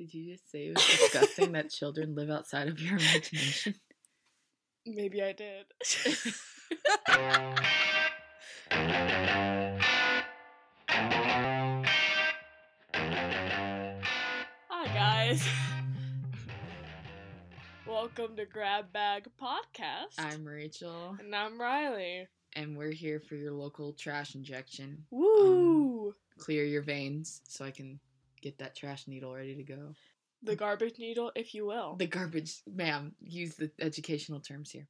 [0.00, 3.74] Did you just say it was disgusting that children live outside of your imagination?
[4.86, 5.66] Maybe I did.
[14.68, 15.46] Hi guys.
[17.86, 20.14] Welcome to Grab Bag Podcast.
[20.18, 22.28] I'm Rachel, and I'm Riley.
[22.56, 25.04] and we're here for your local trash injection.
[25.10, 26.08] Woo!
[26.08, 27.98] Um, clear your veins so I can
[28.40, 29.94] get that trash needle ready to go.
[30.42, 31.96] the garbage needle, if you will.
[31.96, 34.86] The garbage, ma'am, use the educational terms here.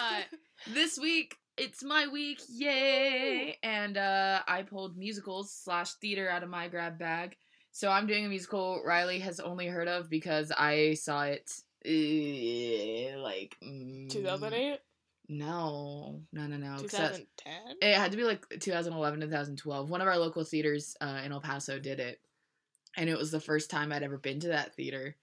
[0.00, 0.20] Uh,
[0.72, 3.56] this week, it's my week, yay!
[3.62, 7.36] And uh, I pulled musicals slash theater out of my grab bag.
[7.72, 11.50] So I'm doing a musical Riley has only heard of because I saw it
[11.84, 14.78] uh, like mm, 2008?
[15.28, 16.76] No, no, no, no.
[16.80, 17.76] 'cause that's- 2010?
[17.82, 19.90] It had to be like 2011 2012.
[19.90, 22.20] One of our local theaters uh, in El Paso did it.
[22.96, 25.16] And it was the first time I'd ever been to that theater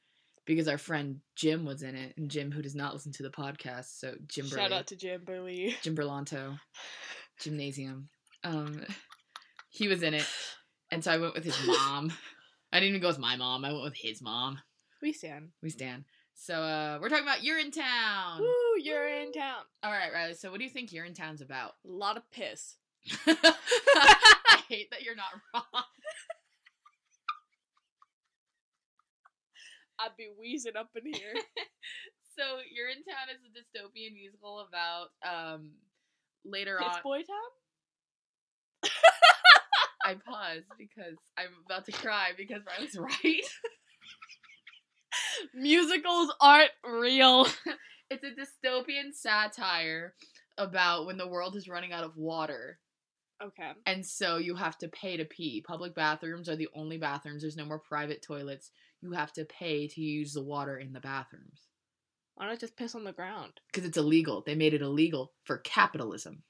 [0.46, 2.16] because our friend Jim was in it.
[2.18, 4.96] And Jim, who does not listen to the podcast, so Jim Shout Burley, out to
[4.96, 5.76] Jim Burley.
[5.82, 6.60] Jim Berlanto,
[7.40, 8.10] Gymnasium.
[8.44, 8.84] Um,
[9.70, 10.28] he was in it.
[10.92, 12.14] And so I went with his mom.
[12.72, 13.66] I didn't even go with my mom.
[13.66, 14.60] I went with his mom.
[15.02, 15.50] We stand.
[15.62, 16.06] We stand.
[16.36, 18.40] So uh, we're talking about Urinetown.
[18.40, 18.84] Woo!
[18.86, 19.64] Urinetown.
[19.84, 20.34] All right, Riley.
[20.34, 21.74] So what do you think Urinetown's about?
[21.86, 22.76] A lot of piss.
[23.28, 25.84] I hate that you're not wrong.
[30.04, 31.34] I'd be wheezing up in here.
[32.38, 35.72] so Urinetown is a dystopian musical about um
[36.46, 37.04] later Piss on.
[37.04, 37.52] Boy Town?
[40.04, 43.14] I paused because I'm about to cry because Riley's right.
[45.54, 47.48] Musicals aren't real.
[48.10, 48.32] it's a
[48.68, 50.16] dystopian satire
[50.58, 52.80] about when the world is running out of water.
[53.44, 53.72] Okay.
[53.86, 55.62] And so you have to pay to pee.
[55.68, 57.42] Public bathrooms are the only bathrooms.
[57.42, 58.72] There's no more private toilets.
[59.02, 61.68] You have to pay to use the water in the bathrooms.
[62.36, 63.54] Why not just piss on the ground?
[63.72, 64.44] Because it's illegal.
[64.46, 66.44] They made it illegal for capitalism.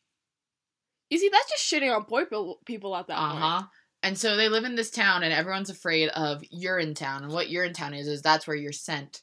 [1.10, 2.26] You see, that's just shitting on poor
[2.66, 3.42] people, at that Uh point.
[3.44, 3.64] huh.
[4.02, 7.24] And so they live in this town, and everyone's afraid of urine town.
[7.24, 9.22] And what urine town is is that's where you're sent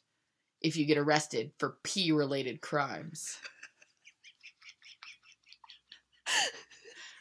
[0.61, 3.39] if you get arrested for pee related crimes.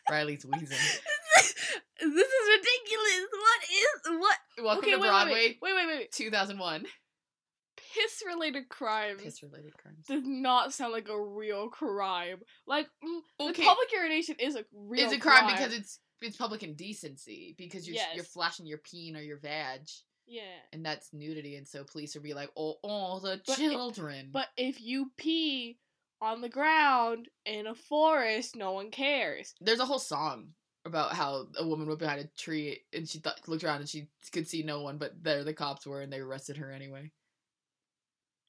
[0.10, 0.78] Riley's wheezing.
[1.38, 1.54] this
[2.02, 3.28] is ridiculous.
[3.32, 4.38] What is what?
[4.64, 6.12] Welcome okay, to wait, Broadway, wait, wait, wait, wait, wait.
[6.12, 6.86] 2001.
[7.78, 10.06] Piss related crimes Piss related crimes.
[10.08, 12.40] does not sound like a real crime.
[12.68, 13.62] Like mm, Okay.
[13.62, 15.06] the public urination is a real.
[15.06, 19.22] It's a crime, because it's it's public indecency because you're you're flashing your peen or
[19.22, 19.88] your vag,
[20.28, 20.42] yeah.
[20.74, 21.56] and that's nudity.
[21.56, 25.80] And so police would be like, "Oh, oh, the But children." But if you pee
[26.22, 29.56] on the ground in a forest, no one cares.
[29.62, 30.50] there's a whole song
[30.86, 34.08] about how a woman went behind a tree and she thought, looked around and she
[34.32, 37.12] could see no one, but there the cops were and they arrested her anyway.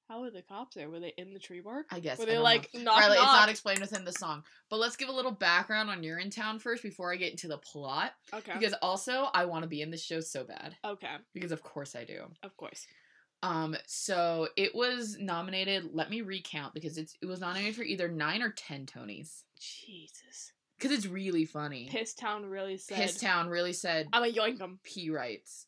[0.08, 0.90] How were the cops there?
[0.90, 1.86] Were they in the tree bark?
[1.92, 2.18] I guess.
[2.18, 2.82] Were they like know.
[2.82, 6.02] knock Riley, it's not explained within the song, but let's give a little background on
[6.02, 8.54] Urinetown first before I get into the plot, okay.
[8.58, 11.14] because also I want to be in this show so bad okay.
[11.32, 12.24] because of course I do.
[12.42, 12.88] Of course.
[13.42, 15.90] Um, so it was nominated.
[15.92, 20.52] Let me recount because it's it was nominated for either nine or ten Tonys Jesus.
[20.78, 21.88] because it's really funny.
[21.90, 22.96] Piss Town really said.
[22.96, 24.78] Piss Town really said I'm a yoink 'em.
[24.82, 25.66] P rights.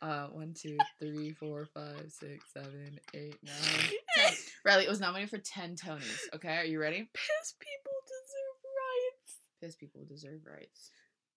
[0.00, 4.32] Uh, one, two, three, four, five, six, seven, eight, nine, ten.
[4.64, 6.18] Riley, it was nominated for ten Tonys.
[6.34, 7.08] Okay, are you ready?
[7.14, 9.36] Piss people deserve rights.
[9.60, 10.90] Piss people deserve rights.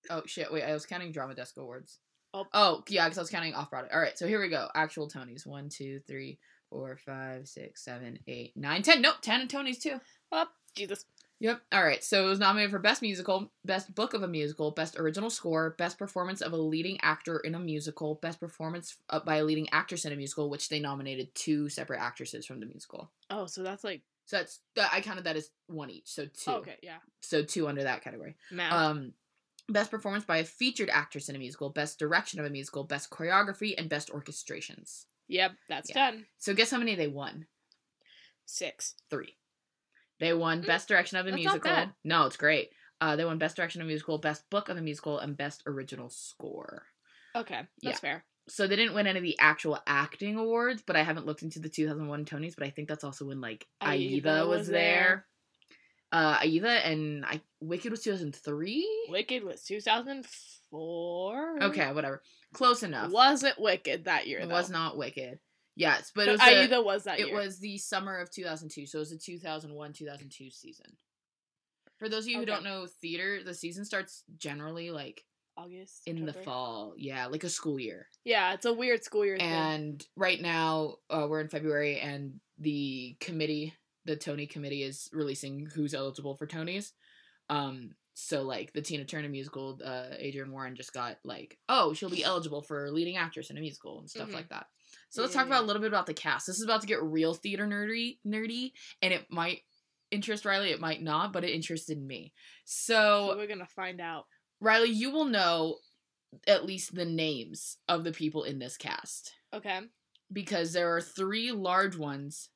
[0.09, 0.51] Oh shit!
[0.51, 1.99] Wait, I was counting Drama Desk awards.
[2.35, 2.45] Oh.
[2.53, 3.89] Oh yeah, because I was counting off Broadway.
[3.93, 4.67] All right, so here we go.
[4.75, 5.47] Actual Tonys.
[5.47, 6.37] One, two, three,
[6.69, 9.01] four, five, six, seven, eight, nine, ten.
[9.01, 9.99] Nope, ten Tonys too.
[10.31, 10.45] Oh,
[10.75, 11.05] Jesus.
[11.39, 11.61] Yep.
[11.73, 12.03] All right.
[12.03, 15.75] So it was nominated for Best Musical, Best Book of a Musical, Best Original Score,
[15.77, 20.05] Best Performance of a Leading Actor in a Musical, Best Performance by a Leading Actress
[20.05, 23.11] in a Musical, which they nominated two separate actresses from the musical.
[23.29, 24.59] Oh, so that's like So that's
[24.91, 26.07] I counted that as one each.
[26.07, 26.51] So two.
[26.51, 26.97] okay, yeah.
[27.21, 28.35] So two under that category.
[28.49, 28.71] Math.
[28.73, 29.13] Um,
[29.69, 33.09] Best Performance by a Featured Actress in a Musical, Best Direction of a Musical, Best
[33.09, 35.05] Choreography, and Best Orchestrations.
[35.27, 36.11] yep, that's yeah.
[36.11, 36.25] done.
[36.37, 37.47] So guess how many they won?
[38.45, 38.95] Six.
[39.09, 39.37] Three.
[40.19, 41.91] They won Mm, Best Direction of a Musical.
[42.03, 42.69] No, it's great.
[43.01, 45.63] Uh, they won Best Direction of a Musical, Best Book of a Musical, and Best
[45.65, 46.83] Original Score.
[47.35, 48.23] Okay, that's fair.
[48.47, 51.59] So they didn't win any of the actual acting awards, but I haven't looked into
[51.59, 54.75] the 2001 Tonys, but I think that's also when like Aida, Aida was, was there.
[54.77, 55.25] there.
[56.15, 59.07] Uh, Aida and I Wicked was 2003.
[59.09, 61.63] Wicked was 2004.
[61.63, 62.21] Okay, whatever.
[62.53, 63.11] Close enough.
[63.11, 64.53] Wasn't Wicked that year, It though.
[64.53, 65.39] was not Wicked.
[65.75, 66.45] Yes, but, But, it was the-
[66.75, 67.35] Aida was that it year.
[67.35, 70.85] was the summer of 2002, so it was the 2001 2002 season.
[71.97, 75.25] For those of you who don't know theater, the season starts generally like
[75.57, 76.07] August.
[76.07, 76.93] in the fall.
[76.97, 78.07] Yeah, like a school year.
[78.23, 79.47] Yeah, it's a weird school year thing.
[79.49, 83.73] And right now, uh, we're in February, and the committee,
[84.05, 86.91] the Tony committee, is releasing who's eligible for Tonys.
[87.49, 92.09] Um, so like the Tina Turner musical, uh, Adrienne Warren just got like, oh, she'll
[92.09, 94.33] be eligible for leading actress in a musical and stuff Mhm.
[94.33, 94.67] like that.
[95.09, 96.47] So let's Yeah, talk about a little bit about the cast.
[96.47, 98.71] This is about to get real theater nerdy, nerdy,
[99.01, 99.63] and it might
[100.11, 102.31] interest Riley, it might not, but it interested me.
[102.63, 104.27] So So we're gonna find out.
[104.61, 105.79] Riley, you will know
[106.47, 109.81] at least the names of the people in this cast Okay.
[110.31, 112.49] because there are three large ones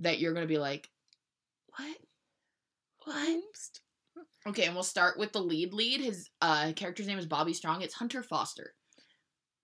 [0.00, 0.88] that you're going to be like,
[1.76, 1.96] what?
[3.04, 3.42] What?
[4.46, 6.00] Okay, and we'll start with the lead lead.
[6.00, 7.82] His uh character's name is Bobby Strong.
[7.82, 8.74] It's Hunter Foster.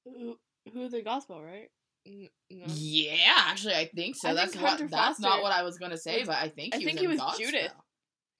[0.04, 0.36] Who,
[0.72, 1.68] who the gospel, right?
[2.06, 2.28] No.
[2.66, 4.30] Yeah, actually, I think so.
[4.30, 6.48] I that's think what, that's not what I was going to say, was- but I
[6.48, 7.38] think I he think was he was.
[7.38, 7.72] Judith.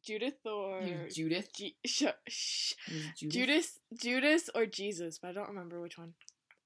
[0.02, 0.80] Judith or
[1.14, 1.48] Judith.
[1.54, 2.72] G- sh- sh-
[3.18, 3.32] Judith.
[3.34, 6.14] Judas, Judas or Jesus, but I don't remember which one.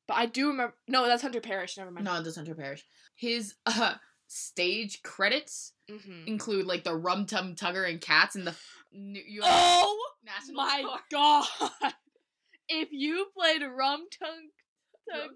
[0.07, 0.75] But I do remember.
[0.87, 1.77] No, that's Hunter Parrish.
[1.77, 2.05] Never mind.
[2.05, 2.85] No, that's Hunter Parrish.
[3.17, 3.95] His uh
[4.35, 6.27] stage credits Mm-hmm.
[6.29, 8.55] include like the Rum Tum Tugger and Cats and the
[8.91, 11.01] New York Oh National my Guard.
[11.83, 11.93] god!
[12.71, 14.35] If you played Rum Tum
[15.13, 15.29] Tugger.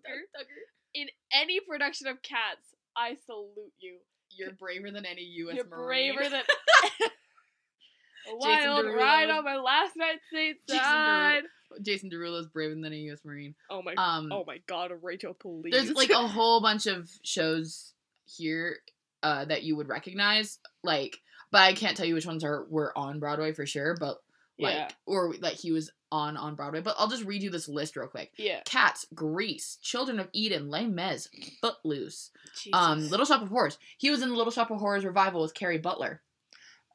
[0.94, 3.98] in any production of Cats, I salute you.
[4.30, 5.56] You're braver than any U.S.
[5.56, 6.14] You're Marine.
[6.14, 6.42] braver than
[8.32, 9.94] a wild ride on my last
[10.32, 11.40] Jason stateside.
[11.82, 13.20] Jason Derulo's braver than a U.S.
[13.22, 13.54] Marine.
[13.68, 13.92] Oh my!
[13.98, 14.92] Um, oh my God!
[15.02, 15.72] Rachel, please.
[15.72, 17.92] there's like a whole bunch of shows
[18.28, 18.76] here
[19.22, 21.16] uh, that you would recognize, like,
[21.50, 24.18] but I can't tell you which ones are were on Broadway for sure, but
[24.60, 24.88] like, Yeah.
[25.06, 26.80] or like he was on on Broadway.
[26.80, 28.32] But I'll just read you this list real quick.
[28.36, 28.60] yeah.
[28.64, 31.28] Cats, Grease, Children of Eden, Les Mis,
[31.60, 32.70] Footloose, Jesus.
[32.72, 33.78] um, Little Shop of Horrors.
[33.98, 36.22] He was in the Little Shop of Horrors revival with Kerry Butler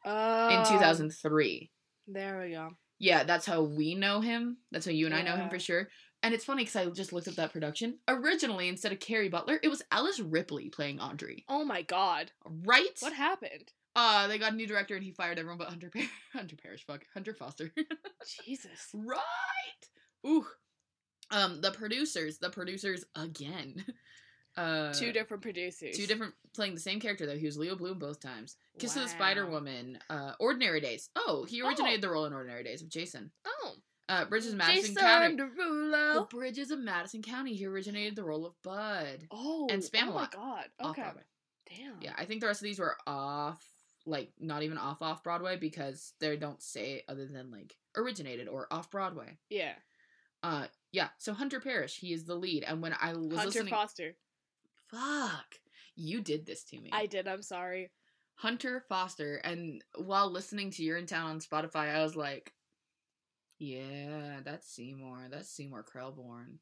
[0.06, 1.71] in Um, 2003.
[2.07, 2.71] There we go.
[3.00, 4.57] Yeah, that's how we know him.
[4.71, 5.89] That's how you and I know him for sure.
[6.24, 8.00] And it's funny because I just looked up that production.
[8.08, 11.44] Originally, instead of Kerry Butler, it was Alice Ripley playing Audrey.
[11.50, 12.31] Oh my God!
[12.46, 12.98] Right?
[13.02, 13.74] What happened?
[13.96, 16.04] Uh, they got a new director and he fired everyone but Hunter Par-
[16.34, 16.86] Hunter Parrish.
[16.86, 17.72] Fuck, Hunter Foster.
[18.46, 18.90] Jesus.
[18.94, 20.25] right.
[20.25, 20.46] Ooh.
[21.30, 23.84] Um, the producers, the producers again.
[24.56, 25.98] Uh, Two different producers.
[25.98, 27.36] two different playing the same character though.
[27.36, 28.56] He was Leo Bloom both times.
[28.78, 29.98] Kiss of the Spider Woman.
[30.12, 31.10] Uh, Ordinary Days.
[31.16, 33.31] Oh, he originated the role in Ordinary Days of Jason.
[33.48, 33.72] Oh.
[34.09, 35.35] Uh, Bridges of Madison Jason County.
[35.38, 37.55] The Bridges of Madison County.
[37.55, 39.27] He originated the role of Bud.
[39.31, 39.67] Oh.
[39.71, 40.31] and Oh my Spamalot.
[40.31, 40.65] God.
[40.79, 41.01] Off Okay.
[41.03, 41.21] Broadway.
[41.69, 41.95] Damn.
[42.01, 43.65] Yeah, I think the rest of these were off,
[44.05, 48.67] like not even off off Broadway because they don't say other than like originated or
[48.71, 49.38] off Broadway.
[49.50, 49.73] Yeah.
[50.44, 51.07] Uh, yeah.
[51.19, 54.15] So Hunter Parrish, he is the lead, and when I was Hunter listening, Foster.
[54.89, 55.55] fuck,
[55.95, 56.89] you did this to me.
[56.91, 57.27] I did.
[57.27, 57.91] I'm sorry.
[58.35, 62.51] Hunter Foster, and while listening to Urinetown on Spotify, I was like,
[63.59, 65.27] yeah, that's Seymour.
[65.31, 66.57] That's Seymour Krelborn.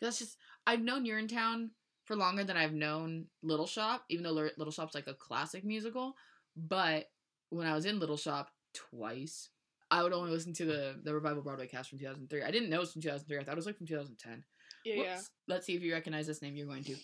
[0.00, 1.70] That's just I've known Urinetown
[2.04, 6.14] for longer than I've known Little Shop, even though Little Shop's like a classic musical.
[6.56, 7.06] But
[7.50, 9.50] when I was in Little Shop twice,
[9.90, 12.42] I would only listen to the the revival Broadway cast from 2003.
[12.42, 13.38] I didn't know it was from 2003.
[13.38, 14.44] I thought it was like from 2010.
[14.84, 14.94] Yeah.
[15.02, 15.20] Yeah.
[15.46, 16.56] Let's see if you recognize this name.
[16.56, 16.96] You're going to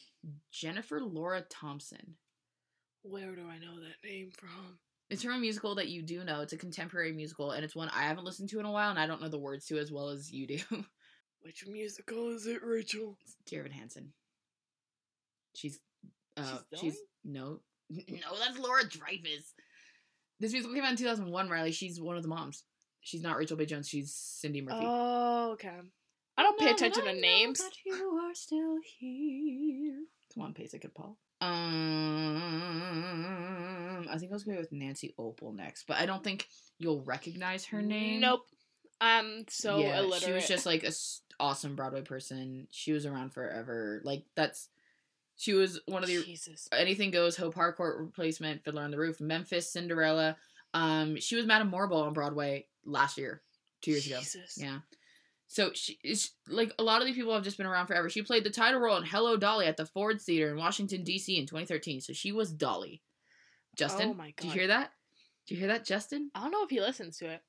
[0.50, 2.16] Jennifer Laura Thompson.
[3.02, 4.78] Where do I know that name from?
[5.08, 6.41] It's from a musical that you do know.
[6.41, 8.99] It's a contemporary musical, and it's one I haven't listened to in a while, and
[8.99, 10.58] I don't know the words to as well as you do.
[11.43, 13.17] Which musical is it, Rachel?
[13.47, 14.12] Dear Evan Hansen.
[15.55, 15.79] She's,
[16.37, 17.60] uh, She's she's, no,
[17.91, 19.53] no, that's Laura Dreyfuss.
[20.41, 21.72] This musical came out in 2001, Riley.
[21.72, 22.65] She's one of the moms.
[23.01, 23.89] She's not Rachel Bay Jones.
[23.89, 24.81] She's Cindy Murphy.
[24.82, 25.70] Oh, okay.
[26.36, 27.63] I don't pay attention to names.
[27.86, 30.01] you are still here.
[30.34, 31.17] Come on, Pace, I could Paul.
[31.40, 32.43] Um,
[34.10, 36.48] I think I was going to go with Nancy Opel next, but I don't think
[36.78, 38.20] you'll recognize her name.
[38.20, 38.46] Nope.
[39.00, 40.22] I'm so yeah, illiterate.
[40.22, 42.66] She was just like a s- awesome Broadway person.
[42.70, 44.00] She was around forever.
[44.05, 44.69] Like that's
[45.36, 46.69] she was one of the Jesus.
[46.72, 50.36] Anything Goes, Hope Harcourt replacement, Fiddler on the Roof, Memphis Cinderella.
[50.72, 53.43] Um, she was Madame Morrible on Broadway last year,
[53.82, 54.19] two years ago.
[54.19, 54.58] Jesus.
[54.58, 54.78] Yeah.
[55.48, 58.10] So she is like a lot of these people have just been around forever.
[58.10, 61.38] She played the title role in Hello Dolly at the Ford Theater in Washington D.C.
[61.38, 62.00] in 2013.
[62.00, 63.03] So she was Dolly.
[63.76, 64.91] Justin, Oh my did you hear that?
[65.46, 66.31] Did you hear that, Justin?
[66.34, 67.43] I don't know if he listens to it.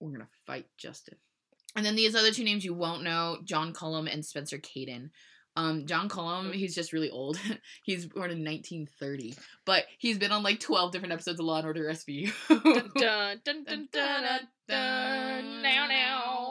[0.00, 1.16] we're gonna fight Justin.
[1.76, 5.10] And then these other two names you won't know: John Cullum and Spencer Kayden.
[5.56, 7.38] Um, John Cullum, he's just really old.
[7.84, 9.34] he's born in 1930,
[9.64, 12.32] but he's been on like 12 different episodes of Law and Order SVU.
[12.48, 15.62] Dun dun dun dun dun.
[15.62, 16.50] Now now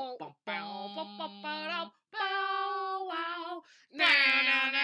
[3.93, 4.07] now
[4.45, 4.82] now now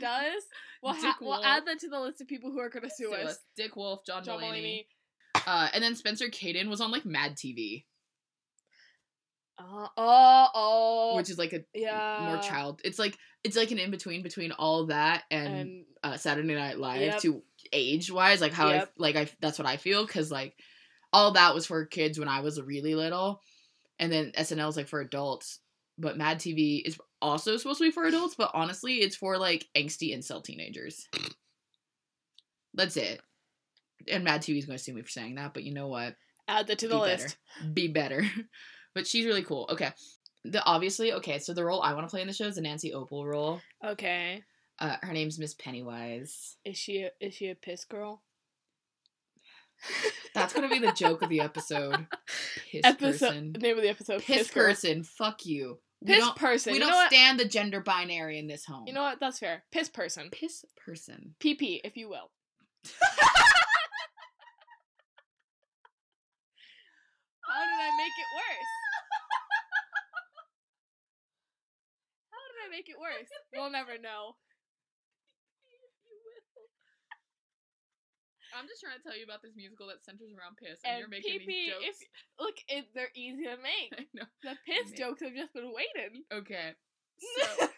[0.00, 0.42] does,
[0.82, 3.14] we'll, ha- we'll add that to the list of people who are gonna sue Sue
[3.14, 3.30] us.
[3.32, 3.38] us.
[3.56, 4.86] Dick Wolf, John, John Mulaney.
[5.36, 5.42] Mulaney.
[5.46, 7.84] Uh, and then Spencer Kayden was on like Mad TV,
[9.58, 12.80] Uh, oh, oh, which is like a yeah, more child.
[12.84, 16.78] It's like it's like an in between between all that and, and uh, Saturday Night
[16.78, 17.20] Live Yep.
[17.20, 20.56] to age wise, like how I like I that's what I feel because like
[21.12, 23.40] all that was for kids when I was really little,
[24.00, 25.60] and then SNL is like for adults.
[25.98, 29.66] But Mad TV is also supposed to be for adults, but honestly, it's for like
[29.76, 31.08] angsty incel teenagers.
[32.74, 33.20] That's it.
[34.10, 36.14] And Mad TV is going to sue me for saying that, but you know what?
[36.46, 37.36] add that to the Be list.
[37.72, 38.24] Be better.
[38.94, 39.66] but she's really cool.
[39.72, 39.90] Okay.
[40.44, 41.38] The obviously okay.
[41.38, 43.60] So the role I want to play in the show is the Nancy Opel role.
[43.82, 44.42] Okay,
[44.78, 46.56] Uh, her name's Miss Pennywise.
[46.66, 48.22] is she a, is she a piss girl?
[50.34, 52.06] That's gonna be the joke of the episode.
[52.70, 53.52] Piss episode person.
[53.58, 54.20] name of the episode.
[54.22, 54.66] Piss, girl.
[54.66, 55.02] person.
[55.02, 55.78] Fuck you.
[56.06, 56.72] Piss person.
[56.72, 57.12] We you don't what?
[57.12, 58.84] stand the gender binary in this home.
[58.86, 59.20] You know what?
[59.20, 59.64] That's fair.
[59.72, 60.28] Piss person.
[60.30, 61.34] Piss person.
[61.40, 62.30] PP, if you will.
[67.54, 68.68] How did I make it worse?
[72.30, 73.28] How did I make it worse?
[73.54, 74.34] We'll never know.
[78.56, 81.08] I'm just trying to tell you about this musical that centers around piss, and you're
[81.08, 81.84] making PP, these jokes.
[82.00, 82.08] if-
[82.38, 83.90] Look, it, they're easy to make.
[83.98, 84.24] I know.
[84.42, 86.22] The piss Make- jokes have just been waiting.
[86.32, 86.72] Okay.
[87.38, 87.68] So,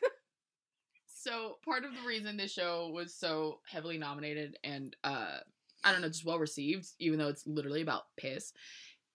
[1.07, 5.39] so part of the reason this show was so heavily nominated and uh
[5.85, 8.53] I don't know, just well received, even though it's literally about piss,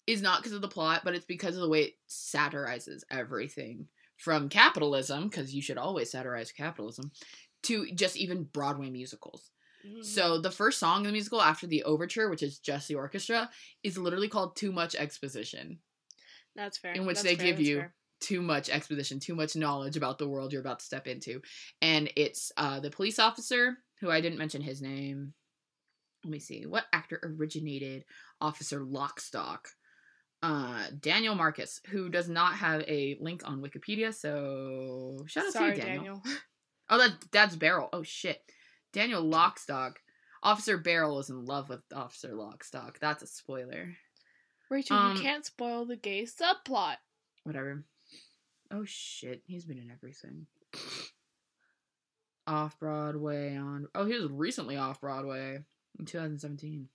[0.07, 3.87] is not because of the plot, but it's because of the way it satirizes everything
[4.17, 7.11] from capitalism, because you should always satirize capitalism,
[7.63, 9.49] to just even Broadway musicals.
[9.85, 10.01] Mm-hmm.
[10.03, 13.49] So the first song in the musical after the overture, which is just the orchestra,
[13.83, 15.79] is literally called Too Much Exposition.
[16.55, 16.93] that's fair.
[16.93, 17.93] in which That's they fair, give that's you fair.
[18.19, 21.41] too much exposition, too much knowledge about the world you're about to step into.
[21.81, 25.33] And it's uh, the police officer, who I didn't mention his name.
[26.23, 26.65] Let me see.
[26.67, 28.05] What actor originated
[28.39, 29.65] Officer Lockstock?
[30.43, 35.71] Uh, Daniel Marcus, who does not have a link on Wikipedia, so shout out Sorry,
[35.71, 36.03] to you, Daniel.
[36.03, 36.21] Daniel.
[36.93, 37.87] Oh, that, that's Barrel.
[37.93, 38.41] Oh, shit.
[38.93, 39.95] Daniel Lockstock.
[40.43, 42.97] Officer Barrel is in love with Officer Lockstock.
[42.99, 43.95] That's a spoiler.
[44.69, 46.97] Rachel, Um, you can't spoil the gay subplot.
[47.43, 47.83] whatever.
[48.71, 50.47] Oh shit, he's been in everything.
[52.47, 55.59] Off Broadway on Oh, he was recently off Broadway
[55.99, 56.87] in 2017.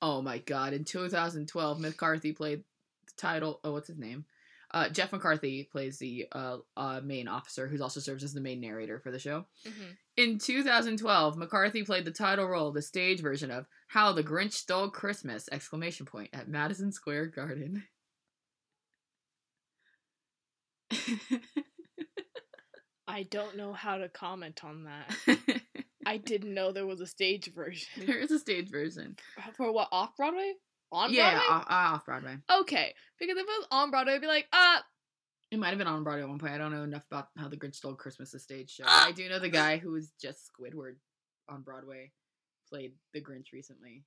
[0.00, 2.64] Oh my god, in 2012 McCarthy played
[3.06, 4.24] the title Oh, what's his name?
[4.72, 8.60] Uh, Jeff McCarthy plays the uh, uh, main officer, who also serves as the main
[8.60, 9.46] narrator for the show.
[9.66, 9.90] Mm-hmm.
[10.16, 14.90] In 2012, McCarthy played the title role, the stage version of "How the Grinch Stole
[14.90, 17.84] Christmas!" exclamation point at Madison Square Garden.
[23.08, 25.62] I don't know how to comment on that.
[26.06, 28.06] I didn't know there was a stage version.
[28.06, 29.16] there is a stage version.
[29.56, 30.52] For what, off Broadway?
[30.92, 31.54] On yeah, Broadway?
[31.54, 32.36] off, off Broadway.
[32.60, 34.78] Okay, because if it was on Broadway, I'd be like, uh,
[35.50, 36.52] It might have been on Broadway at one point.
[36.52, 38.84] I don't know enough about how the Grinch Stole Christmas is stage show.
[38.86, 39.06] Ah!
[39.06, 40.96] I do know the guy who was just Squidward
[41.48, 42.10] on Broadway
[42.68, 44.04] played the Grinch recently.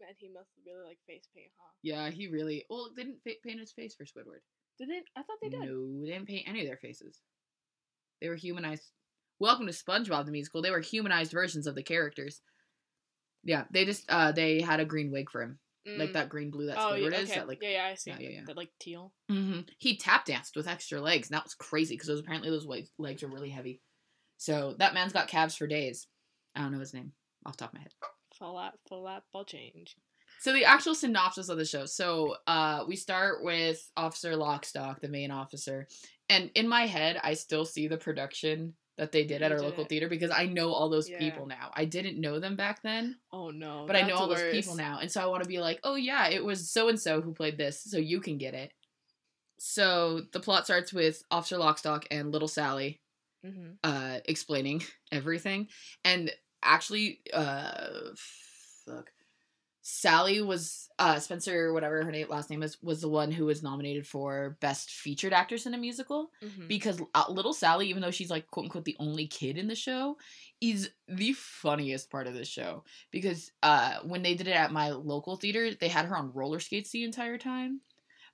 [0.00, 1.72] man, he must really like face paint, huh?
[1.82, 4.42] Yeah, he really well didn't fa- paint his face for Squidward.
[4.78, 5.02] Did they?
[5.16, 5.60] I thought they did.
[5.60, 7.20] No, they didn't paint any of their faces.
[8.20, 8.90] They were humanized.
[9.40, 10.62] Welcome to SpongeBob the musical.
[10.62, 12.40] They were humanized versions of the characters.
[13.48, 16.12] Yeah, they just uh they had a green wig for him, like Mm.
[16.12, 17.28] that green blue that oh, Squidward yeah, is.
[17.30, 18.10] That like yeah, yeah, I see.
[18.10, 18.40] yeah, yeah, yeah.
[18.46, 19.14] That like teal.
[19.30, 22.66] hmm he tap danced with extra legs, and that was crazy because those apparently those
[22.66, 23.80] legs legs are really heavy.
[24.36, 26.06] So that man's got calves for days.
[26.54, 27.12] I don't know his name
[27.46, 27.92] off the top of my head.
[28.36, 29.96] Flat, flat ball change.
[30.40, 31.86] So the actual synopsis of the show.
[31.86, 35.88] So uh we start with Officer Lockstock, the main officer.
[36.28, 39.64] And in my head, I still see the production that they did at our did
[39.66, 39.88] local it.
[39.88, 41.18] theater because I know all those Yeah.
[41.18, 41.70] people now.
[41.74, 43.84] I didn't know them back then, Oh no!
[43.86, 44.98] but I know all those people now.
[45.00, 47.32] And so I want to be like, "Oh yeah, it was so and so who
[47.32, 48.72] played this, so you can get it."
[49.58, 53.00] So the plot starts with Officer Lockstock and Little Sally
[53.44, 53.78] Mhm.
[53.84, 55.68] uh explaining everything
[56.04, 58.10] and actually uh
[58.84, 59.10] fuck
[59.90, 63.62] Sally was uh Spencer whatever her name last name is was the one who was
[63.62, 66.68] nominated for best featured actress in a musical Mhm.
[66.68, 69.74] because uh, little Sally even though she's like quote unquote the only kid in the
[69.74, 70.18] show
[70.60, 74.90] is the funniest part of the show because uh when they did it at my
[74.90, 77.80] local theater they had her on roller skates the entire time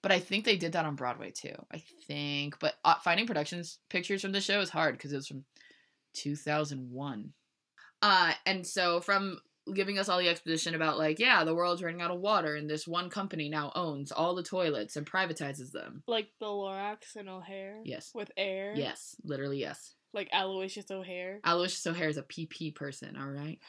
[0.02, 1.54] but I think they did that on Broadway too.
[1.72, 5.26] I think, but uh, finding productions pictures from the show is hard because it was
[5.28, 5.46] from
[6.12, 7.32] 2001.
[8.02, 9.40] Uh, and so from
[9.72, 12.68] giving us all the exposition about like, yeah, the world's running out of water, and
[12.68, 16.02] this one company now owns all the toilets and privatizes them.
[16.06, 17.80] Like the Lorax and O'Hare.
[17.84, 18.10] Yes.
[18.14, 18.74] With air.
[18.76, 19.94] Yes, literally yes.
[20.12, 21.40] Like Aloysius O'Hare.
[21.44, 23.58] Aloysius O'Hare is a PP person, all right?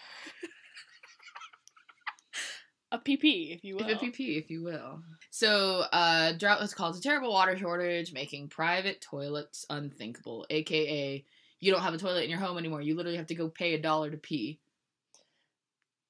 [2.92, 3.90] A PP, if you will.
[3.90, 5.02] If a PP, if you will.
[5.30, 10.46] So, uh, drought has caused a terrible water shortage, making private toilets unthinkable.
[10.50, 11.26] AKA,
[11.60, 12.82] you don't have a toilet in your home anymore.
[12.82, 14.60] You literally have to go pay a dollar to pee.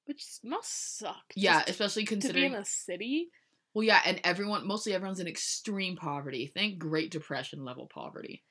[0.06, 1.24] Which must suck.
[1.34, 2.52] Yeah, especially to be considering.
[2.52, 3.28] in a city.
[3.74, 6.46] well, yeah, and everyone, mostly everyone's in extreme poverty.
[6.46, 8.42] Think Great Depression level poverty.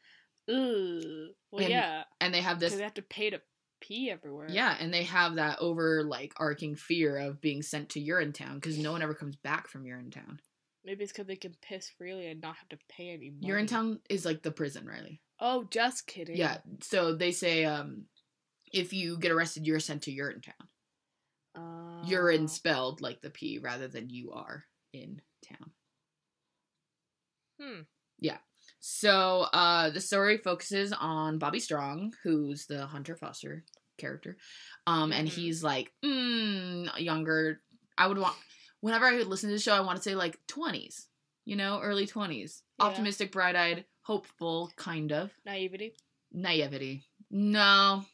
[0.47, 0.53] Ugh.
[1.51, 3.41] Well, And yeah, And they have this they have to pay to
[3.81, 4.47] pee everywhere.
[4.49, 8.77] Yeah, and they have that over like arcing fear of being sent to Urinetown because
[8.77, 10.37] no one ever comes back from Urinetown.
[10.83, 13.51] Maybe it's because they can piss freely and not have to pay any money.
[13.51, 15.19] Urinetown is like the prison, Riley.
[15.39, 16.37] Oh, just kidding.
[16.37, 18.05] Yeah, so they say um,
[18.71, 20.53] if you get arrested, you're sent to Urinetown.
[21.55, 21.59] Uh,
[22.03, 25.71] Urine spelled like the P rather than you are in town.
[27.61, 27.81] Hmm.
[28.19, 28.37] Yeah.
[28.79, 33.63] So uh, the story focuses on Bobby Strong, who's the Hunter Foster
[33.97, 34.37] character,
[34.87, 35.31] um, and Mhm.
[35.31, 37.61] he's like mm, younger.
[37.97, 38.35] I would want
[38.81, 41.07] whenever I would listen to the show, I want to say like twenties,
[41.45, 42.85] you know, early twenties, Yeah.
[42.85, 45.95] optimistic, bright eyed, hopeful, kind of Naivety.
[46.31, 47.05] naivety.
[47.31, 48.05] No,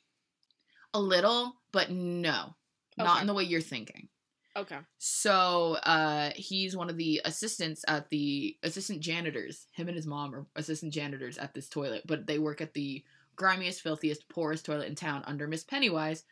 [0.94, 2.56] a little, but no,
[2.98, 3.22] not Okay.
[3.22, 4.08] in the way you're thinking.
[4.56, 4.78] Okay.
[4.98, 9.68] So uh, he's one of the assistants at the assistant janitors.
[9.72, 13.04] Him and his mom are assistant janitors at this toilet, but they work at the
[13.38, 16.24] grimiest, filthiest, poorest toilet in town under Miss Pennywise.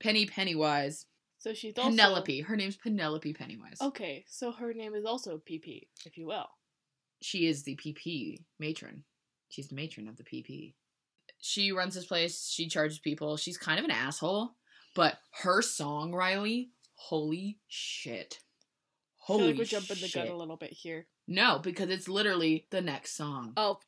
[0.00, 1.06] Penny Pennywise.
[1.38, 2.42] So she's also Penelope.
[2.42, 3.78] Her name's Penelope Pennywise.
[3.80, 6.46] Okay, so her name is also PP, if you will.
[7.22, 9.04] She is the PP matron.
[9.48, 10.74] She's the matron of the PP.
[11.40, 12.48] She runs this place.
[12.48, 13.36] She charges people.
[13.36, 14.52] She's kind of an asshole,
[14.94, 18.40] but her song, Riley, holy shit.
[19.18, 21.06] Holy I feel like we're jumping the gun a little bit here.
[21.28, 23.52] No, because it's literally the next song.
[23.56, 23.78] Oh,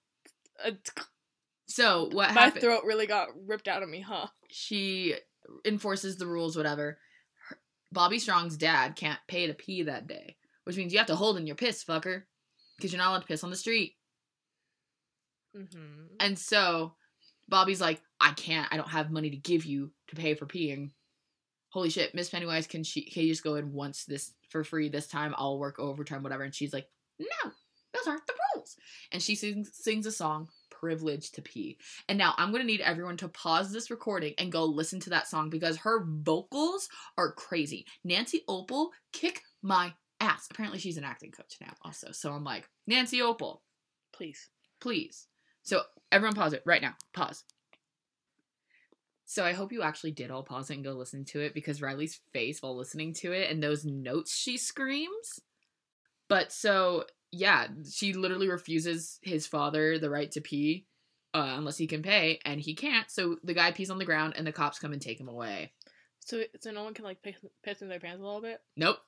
[0.65, 0.71] uh,
[1.67, 2.63] So what my happened?
[2.63, 4.29] throat really got ripped out of me, huh?
[4.51, 5.15] she
[5.65, 6.99] enforces the rules, whatever.
[7.49, 7.59] Her-
[7.91, 11.37] Bobby Strong's dad can't pay to pee that day, which means you have to hold
[11.37, 12.23] in your piss, fucker,
[12.77, 13.95] because you're not allowed to piss on the street.
[15.57, 16.15] Mm-hmm.
[16.21, 16.95] And so
[17.49, 18.69] Bobby's like, I can't.
[18.73, 20.91] I don't have money to give you to pay for peeing.
[21.71, 24.89] Holy shit, Miss Pennywise, can she can you just go in once this for free
[24.89, 25.35] this time?
[25.37, 26.45] I'll work overtime, whatever.
[26.45, 26.87] And she's like,
[27.19, 27.51] No,
[27.93, 28.77] those aren't the rules.
[29.11, 31.79] And she sings sings a song, Privilege to Pee.
[32.09, 35.27] And now I'm gonna need everyone to pause this recording and go listen to that
[35.27, 37.87] song because her vocals are crazy.
[38.05, 40.47] Nancy Opel kick my ass.
[40.53, 42.13] Apparently she's an acting coach now also.
[42.13, 43.59] So I'm like, Nancy Opel,
[44.13, 44.49] Please.
[44.81, 45.27] please.
[45.65, 46.95] So everyone pause it right now.
[47.13, 47.45] Pause.
[49.27, 51.83] So I hope you actually did all pause it and go listen to it because
[51.83, 55.41] Riley's face while listening to it and those notes she screams.
[56.29, 60.87] But so yeah, she literally refuses his father the right to pee
[61.35, 63.11] uh, unless he can pay, and he can't.
[63.11, 65.73] So the guy pees on the ground, and the cops come and take him away.
[66.21, 68.61] So, so no one can like piss, piss in their pants a little bit.
[68.77, 68.99] Nope.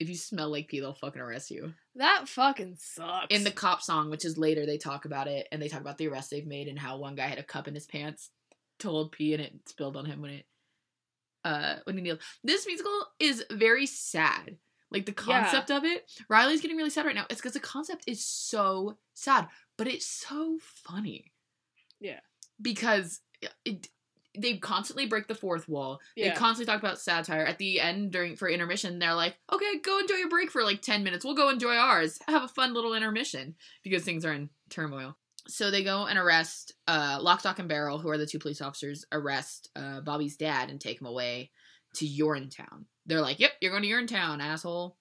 [0.00, 1.74] If you smell like pee, they'll fucking arrest you.
[1.96, 3.26] That fucking sucks.
[3.30, 5.98] in the cop song, which is later, they talk about it and they talk about
[5.98, 8.30] the arrest they've made and how one guy had a cup in his pants,
[8.78, 10.46] told pee, and it spilled on him when it
[11.44, 12.20] uh when he kneeled.
[12.42, 14.56] This musical is very sad.
[14.90, 15.42] Like the Yeah.
[15.42, 17.26] concept of it, Riley's getting really sad right now.
[17.30, 21.32] It's because the concept is so sad, but it's so funny.
[22.00, 22.20] Yeah.
[22.60, 23.20] Because
[23.64, 23.88] it,
[24.36, 26.00] they constantly break the fourth wall.
[26.16, 27.44] They constantly talk about satire.
[27.44, 30.82] At the end, during for intermission, they're like, "Okay, go enjoy your break for like
[30.82, 31.24] ten minutes.
[31.24, 32.18] We'll go enjoy ours.
[32.28, 35.16] Have a fun little intermission because things are in turmoil."
[35.48, 38.60] So they go and arrest uh, Lock, Stock, and Barrel, who are the two police
[38.60, 41.50] officers, arrest uh, Bobby's dad and take him away
[41.94, 42.84] to Urinetown.
[43.06, 44.96] They're like, "Yep, you're going to Urinetown, asshole."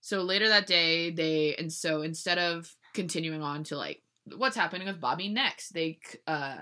[0.00, 4.02] So later that day, they and so instead of continuing on to like
[4.36, 6.56] what's happening with Bobby next, they uh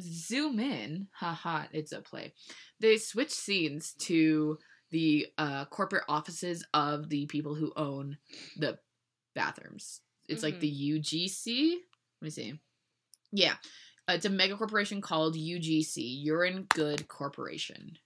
[0.00, 1.08] zoom in.
[1.12, 2.32] Haha, it's a play.
[2.80, 4.58] They switch scenes to
[4.90, 8.18] the uh, corporate offices of the people who own
[8.56, 8.78] the
[9.34, 10.00] bathrooms.
[10.28, 10.60] It's like Mhm.
[10.60, 10.68] the
[11.00, 11.72] UGC.
[12.20, 12.60] Let me see.
[13.32, 13.54] Yeah,
[14.08, 17.98] uh, it's a mega corporation called UGC, Urine Good Corporation.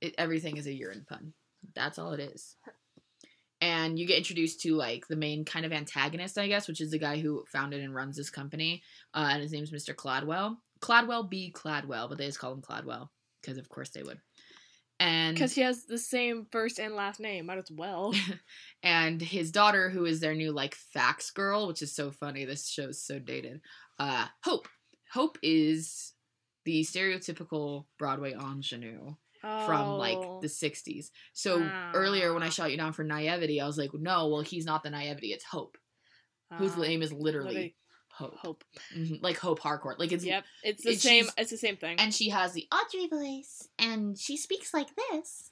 [0.00, 1.34] It, everything is a urine pun.
[1.74, 2.56] That's all it is.
[3.64, 6.90] And you get introduced to like the main kind of antagonist, I guess, which is
[6.90, 8.82] the guy who founded and runs this company,
[9.14, 9.94] uh, and his name's Mr.
[9.94, 10.58] Cladwell.
[10.82, 11.50] Cladwell B.
[11.56, 13.08] Cladwell, but they just call him Cladwell
[13.40, 14.18] because, of course, they would.
[15.00, 18.14] And Because he has the same first and last name, might as well.
[18.82, 22.44] and his daughter, who is their new like fax girl, which is so funny.
[22.44, 23.62] This show's so dated.
[23.98, 24.68] Uh, Hope.
[25.10, 26.12] Hope is
[26.66, 29.14] the stereotypical Broadway ingenue
[29.66, 30.40] from like Oh.
[30.40, 31.10] the 60s.
[31.32, 31.60] So
[31.94, 34.82] earlier when I shot you down for naivety, I was like, no, well, he's not
[34.82, 35.76] the naivety, it's Hope,
[36.54, 36.80] whose Ah.
[36.80, 37.76] name is literally
[38.12, 38.36] Hope.
[38.36, 38.64] Hope.
[38.94, 39.98] Mhm, Like Hope Harcourt.
[39.98, 40.44] Like it's Yep.
[40.62, 41.26] It's the it- same.
[41.36, 41.98] It's the same thing.
[41.98, 45.50] and she has the Audrey voice, and she speaks like this.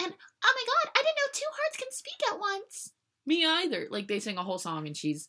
[0.00, 2.92] And oh my god, I didn't know two hearts can speak at once.
[3.26, 3.88] Me either.
[3.90, 5.28] Like they sing a whole song, and she's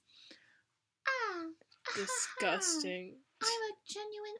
[1.08, 1.46] ah,
[1.96, 3.17] Disgusting.
[3.41, 4.38] I'm a genuine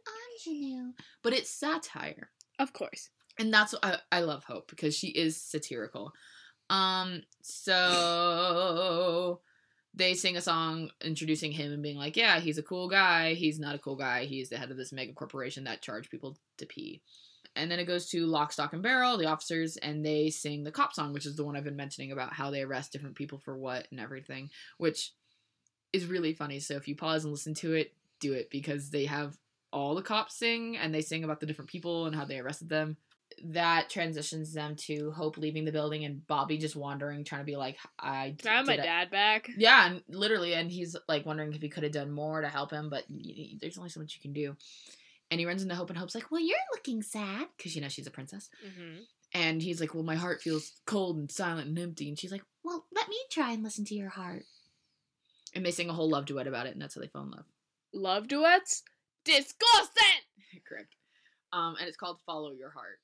[0.64, 3.10] ingenue, but it's satire, Of course.
[3.40, 6.14] And that's I, I love Hope because she is satirical.
[6.70, 9.42] Um, so
[9.94, 13.36] they sing a song introducing him and being like, yeah, he's a cool guy.
[13.36, 14.26] He's not a cool guy.
[14.26, 17.02] He's the head of this mega corporation that charge people to pee.
[17.56, 20.72] And then it goes to Lock, Stock, and Barrel, the officers, and they sing the
[20.72, 23.38] cop song, which is the one I've been mentioning about how they arrest different people
[23.38, 25.12] for what and everything, which
[25.92, 26.60] is really funny.
[26.60, 29.38] So if you pause and listen to it, do it because they have
[29.72, 32.70] all the cops sing and they sing about the different people and how they arrested
[32.70, 32.98] them.
[33.46, 37.56] That transitions them to Hope leaving the building and Bobby just wandering, trying to be
[37.56, 39.50] like, I Can I have my did I- dad back?
[39.58, 42.72] yeah, and literally, and he's like wondering if he could have done more to help
[42.72, 44.56] him, but y- there's only so much you can do.
[45.32, 47.88] And he runs into Hope, and Hope's like, "Well, you're looking sad," because you know
[47.90, 48.50] she's a princess.
[48.66, 49.00] Mm-hmm.
[49.34, 52.44] And he's like, "Well, my heart feels cold and silent and empty." And she's like,
[52.64, 54.44] "Well, let me try and listen to your heart."
[55.56, 57.32] And they sing a whole love duet about it, and that's how they fall in
[57.32, 57.46] love.
[57.94, 58.84] Love duets?
[59.26, 60.22] Disgusting!
[60.68, 60.96] Correct.
[61.52, 63.00] Um, and it's called "Follow Your Heart."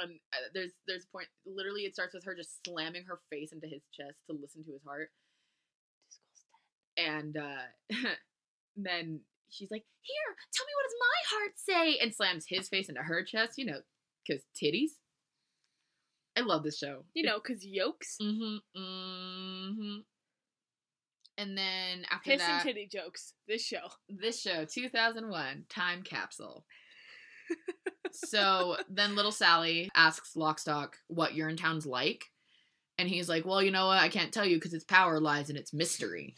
[0.00, 1.28] And uh, there's there's a point.
[1.46, 4.72] Literally, it starts with her just slamming her face into his chest to listen to
[4.72, 5.10] his heart.
[6.96, 7.66] and uh
[8.76, 12.88] then she's like here tell me what does my heart say and slams his face
[12.88, 13.80] into her chest you know
[14.26, 14.90] because titties
[16.36, 18.16] i love this show You know, because yolks.
[18.20, 19.96] mm-hmm mm-hmm
[21.38, 23.32] and then after Piss and that titty jokes.
[23.46, 23.86] This show.
[24.08, 26.64] this show 2001 time capsule
[28.12, 32.26] so then little sally asks lockstock what urinetown's like.
[32.98, 33.98] And he's like well you know what?
[33.98, 36.34] I can't tell you because its power lies in its mystery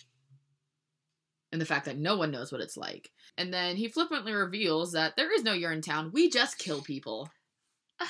[1.53, 3.11] and the fact that no one knows what it's like.
[3.37, 7.31] And then he flippantly reveals that there is no urinetown we just kill people.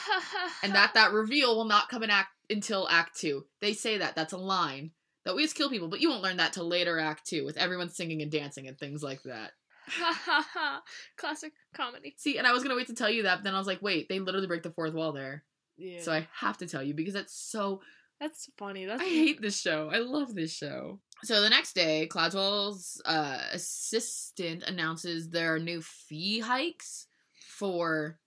[0.62, 3.46] And that that reveal will not come in act until act two.
[3.62, 4.14] They say that.
[4.14, 4.90] That's a line.
[5.24, 5.88] That we just kill people.
[5.88, 8.78] But you won't learn that till later act two with everyone singing and dancing and
[8.78, 9.52] things like that
[9.90, 10.83] Ha ha ha.
[11.16, 12.14] Classic comedy.
[12.16, 13.83] See, and I was gonna wait to tell you that, but then I was like,
[13.83, 15.44] wait, they literally break the fourth wall there.
[15.76, 16.00] Yeah.
[16.00, 17.83] So I have to tell you because that's so.
[18.20, 18.85] That's funny.
[18.85, 19.88] That's I hate this show.
[19.90, 21.00] I love this show.
[21.22, 28.18] So the next day, Clodswell's uh, assistant announces there are new fee hikes for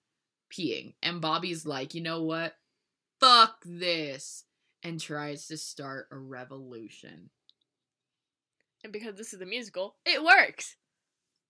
[0.52, 2.54] peeing, and Bobby's like, you know what?
[3.20, 4.44] Fuck this,
[4.82, 7.30] and tries to start a revolution.
[8.82, 10.76] And because this is a musical, it works.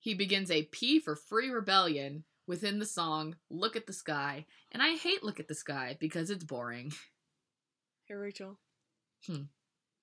[0.05, 4.83] He begins a pee for free rebellion within the song Look at the Sky, and
[4.83, 6.93] I hate Look at the Sky because it's boring.
[8.07, 8.59] Hey, Rachel.
[9.27, 9.45] Hmm.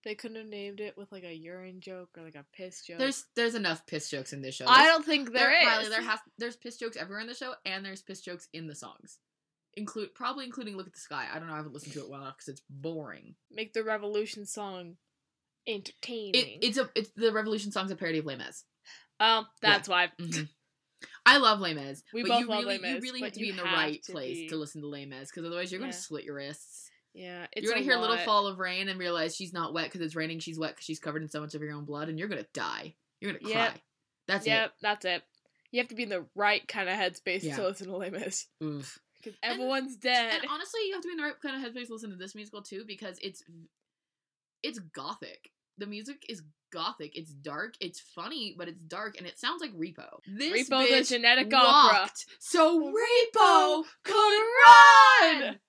[0.04, 2.98] They couldn't have named it with like a urine joke or like a piss joke.
[2.98, 4.66] There's there's enough piss jokes in this show.
[4.68, 5.68] I don't think there is.
[5.68, 8.66] Riley, there has there's piss jokes everywhere in the show, and there's piss jokes in
[8.66, 9.20] the songs.
[9.76, 11.28] Include probably including Look at the Sky.
[11.32, 11.54] I don't know.
[11.54, 13.36] I haven't listened to it well enough because it's boring.
[13.52, 14.96] Make the Revolution song
[15.68, 16.34] entertaining.
[16.34, 18.64] It, it's a it's the Revolution song's a parody of Les Mis.
[19.22, 20.10] Um, that's why.
[20.20, 20.50] Mhm.
[21.26, 23.50] I love Les Mis, We both you love really Les you really have to be
[23.50, 25.92] in the right to place be- to listen to Les Mis because otherwise you're going
[25.92, 26.90] to split your wrists.
[27.14, 29.86] Yeah, it's you're gonna hear a little fall of rain and realize she's not wet
[29.86, 30.40] because it's raining.
[30.40, 32.46] She's wet because she's covered in so much of your own blood, and you're gonna
[32.54, 32.96] die.
[33.20, 33.72] You're gonna Yep.
[33.74, 33.82] cry.
[34.28, 34.50] That's it.
[34.50, 35.24] Yep, that's it.
[35.72, 37.58] You have to be in the right kind of headspace Yeah.
[37.58, 38.48] to listen to Les Mis.
[38.64, 38.98] Oof.
[39.22, 40.42] because everyone's dead.
[40.42, 42.16] And honestly, you have to be in the right kind of headspace to listen to
[42.16, 43.44] this musical too because it's
[44.64, 45.52] it's gothic.
[45.82, 47.18] The music is gothic.
[47.18, 47.74] It's dark.
[47.80, 50.20] It's funny, but it's dark, and it sounds like Repo.
[50.28, 52.08] This Repo the bitch genetic opera.
[52.38, 54.44] so Repo Repo could
[55.42, 55.60] run!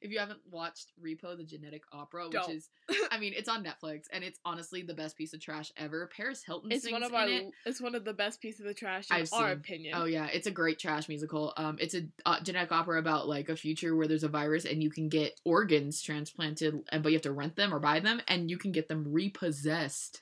[0.00, 2.50] If you haven't watched Repo the Genetic Opera, which Don't.
[2.50, 2.70] is,
[3.10, 6.08] I mean, it's on Netflix and it's honestly the best piece of trash ever.
[6.16, 7.28] Paris Hilton It's sings one of in our.
[7.28, 7.50] it.
[7.66, 9.58] It's one of the best pieces of trash in I've our seen.
[9.58, 9.94] opinion.
[9.96, 11.52] Oh yeah, it's a great trash musical.
[11.56, 14.82] Um, it's a uh, genetic opera about like a future where there's a virus and
[14.82, 18.22] you can get organs transplanted, and but you have to rent them or buy them,
[18.26, 20.20] and you can get them repossessed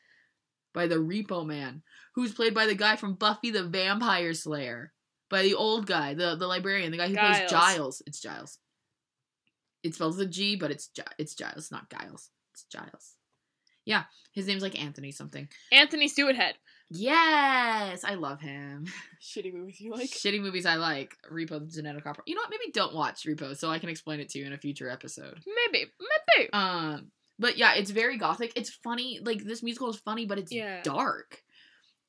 [0.74, 1.82] by the Repo Man,
[2.14, 4.92] who's played by the guy from Buffy the Vampire Slayer,
[5.30, 7.50] by the old guy, the the librarian, the guy who plays Giles.
[7.50, 8.02] Giles.
[8.06, 8.58] It's Giles.
[9.82, 12.30] It spells a G, but it's it's Giles, not Giles.
[12.52, 13.14] It's Giles.
[13.84, 15.48] Yeah, his name's like Anthony something.
[15.72, 16.56] Anthony Stewart head.
[16.90, 18.86] Yes, I love him.
[19.22, 20.10] Shitty movies you like.
[20.10, 21.16] Shitty movies I like.
[21.30, 22.24] Repo the Genetic Opera.
[22.26, 22.50] You know what?
[22.50, 25.40] Maybe don't watch Repo so I can explain it to you in a future episode.
[25.46, 25.86] Maybe,
[26.36, 26.50] maybe.
[26.52, 28.52] Um, but yeah, it's very gothic.
[28.56, 29.20] It's funny.
[29.22, 30.82] Like this musical is funny, but it's Yeah.
[30.82, 31.42] dark,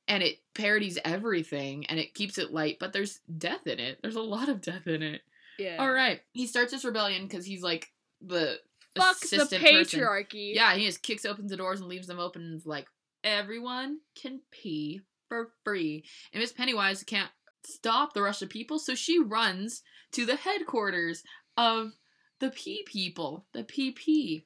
[0.08, 2.78] and it parodies everything, and it keeps it light.
[2.80, 3.98] But there's death in it.
[4.02, 5.22] There's a lot of death in it.
[5.60, 5.76] Yeah.
[5.78, 7.88] All right, he starts this rebellion because he's like
[8.20, 8.58] the
[8.96, 10.00] Fuck the assistant person.
[10.00, 10.54] patriarchy.
[10.54, 12.42] Yeah, he just kicks open the doors and leaves them open.
[12.42, 12.86] And is like,
[13.22, 16.04] everyone can pee for free.
[16.32, 17.30] And Miss Pennywise can't
[17.64, 21.22] stop the rush of people, so she runs to the headquarters
[21.56, 21.92] of
[22.40, 24.44] the pee People, the PP.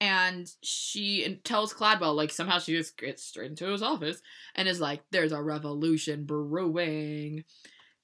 [0.00, 4.22] And she tells Cladwell, like, somehow she just gets straight into his office
[4.54, 7.44] and is like, there's a revolution brewing.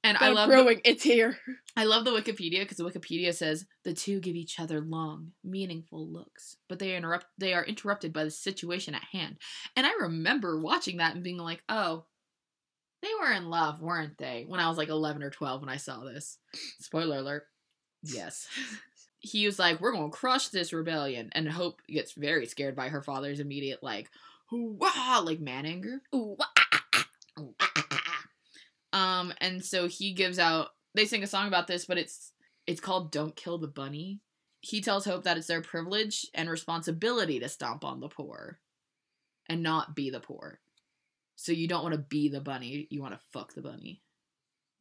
[0.07, 0.81] And I The love the- brewing.
[0.85, 1.37] it's here.
[1.77, 6.09] I love the Wikipedia because the Wikipedia says the two give each other long, meaningful
[6.09, 7.27] looks, but they interrupt.
[7.39, 9.37] They are interrupted by the situation at hand.
[9.75, 12.05] And I remember watching that and being like, "Oh,
[13.03, 15.77] they were in love, weren't they?" When I was like eleven or twelve when I
[15.77, 16.39] saw this.
[16.81, 17.47] Spoiler alert.
[18.03, 18.47] Yes.
[19.19, 23.03] he was like, "We're gonna crush this rebellion," and Hope gets very scared by her
[23.03, 24.09] father's immediate like,
[24.53, 26.01] "Wow!" like man anger.
[26.15, 27.47] Ooh, wah.
[28.97, 30.69] Um, and so he gives out.
[30.95, 32.33] They sing a song about this, but it's
[32.67, 34.21] it's called "Don't Kill the Bunny."
[34.61, 38.59] He tells Hope that it's their privilege and responsibility to stomp on the poor,
[39.49, 40.61] and not be the poor.
[41.37, 44.01] So you don't want to be the bunny; you want to fuck the bunny,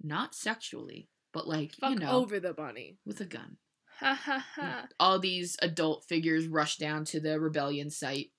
[0.02, 2.98] not sexually, but like Fuck you know, over the bunny.
[3.06, 3.58] with a gun.
[4.00, 4.88] Ha ha ha.
[4.98, 8.32] All these adult figures rush down to the rebellion site,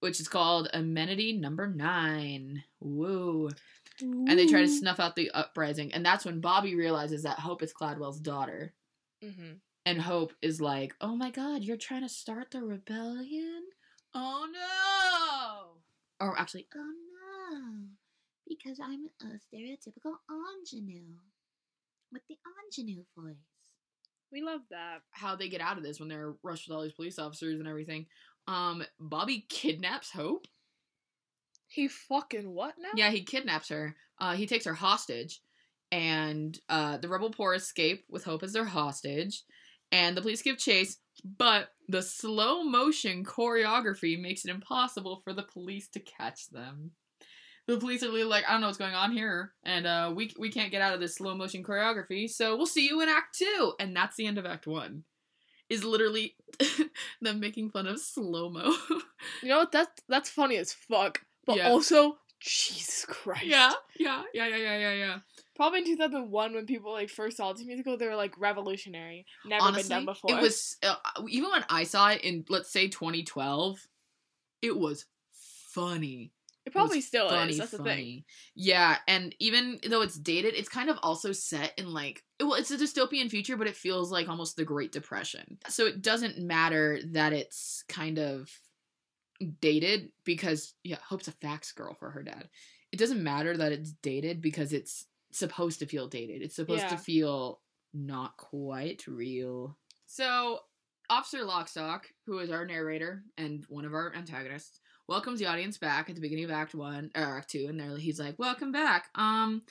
[0.00, 2.64] which is called Amenity Number Nine.
[4.02, 4.24] Woo!
[4.28, 7.62] and they try to snuff out the uprising and that's when bobby realizes that hope
[7.62, 8.74] is cladwell's daughter
[9.24, 9.60] Mhm.
[9.86, 13.62] and hope is like oh my god you're trying to start the rebellion
[14.14, 14.46] oh
[16.20, 16.92] no or actually Oh
[17.52, 17.86] no,
[18.48, 21.14] because I'm a stereotypical ingenue
[22.12, 23.36] with the ingenue voice.
[24.32, 25.02] We love that.
[25.12, 27.68] how they get out of this when they're rushed with all these police officers and
[27.68, 28.06] everything
[28.48, 30.46] um bobby kidnaps hope
[31.68, 32.90] He fucking what now?
[32.94, 35.40] yeah he kidnaps her uh he takes her hostage
[35.92, 39.42] and uh the rebel poor escape with hope as their hostage
[39.92, 40.98] and the police give chase
[41.38, 46.92] but the slow motion choreography makes it impossible for the police to catch them
[47.66, 50.32] the police are really like i don't know what's going on here and uh we
[50.38, 53.36] we can't get out of this slow motion choreography so we'll see you in act
[53.38, 55.04] 2 and that's the end of act 1
[55.68, 56.36] is literally
[57.20, 58.72] them making fun of slow mo
[59.42, 59.72] You know what?
[59.72, 61.20] That's that's funny as fuck.
[61.46, 61.70] But Yeah.
[61.70, 63.44] also, Jesus Christ.
[63.46, 65.18] yeah yeah yeah yeah yeah yeah yeah
[65.54, 69.24] Probably in 2001 when people like first saw this musical, they were like revolutionary.
[69.46, 70.30] Never honestly, been done before.
[70.32, 70.96] it was uh,
[71.28, 73.86] even when I saw it in let's say 2012,
[74.60, 75.06] it was
[75.70, 76.32] funny.
[76.66, 77.58] It probably was still funny, is.
[77.58, 77.86] That's the thing.
[77.86, 78.26] funny.
[78.54, 82.70] Yeah, and even though it's dated, it's kind of also set in like well, it's
[82.70, 85.58] a dystopian future, but it feels like almost the Great Depression.
[85.68, 88.50] So it doesn't matter that it's kind of
[89.60, 92.48] dated because yeah, Hope's a fax girl for her dad.
[92.92, 96.42] It doesn't matter that it's dated because it's supposed to feel dated.
[96.42, 97.60] It's supposed to feel
[97.92, 99.76] not quite real.
[100.06, 100.60] So
[101.10, 106.08] Officer Lockstock, who is our narrator and one of our antagonists, welcomes the audience back
[106.08, 109.08] at the beginning of Act One or Act Two, and there he's like, "Welcome back."
[109.14, 109.62] Um,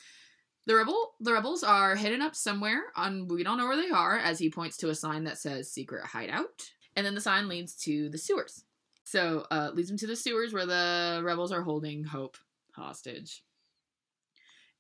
[0.66, 4.18] the rebel, the rebels are hidden up somewhere, on we don't know where they are,
[4.18, 7.76] as he points to a sign that says "Secret Hideout," and then the sign leads
[7.84, 8.64] to the sewers.
[9.06, 12.38] So, uh, leads them to the sewers where the rebels are holding Hope
[12.76, 13.44] hostage.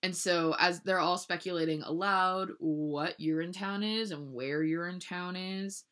[0.03, 5.83] And so, as they're all speculating aloud what Urinetown is and where Urinetown is,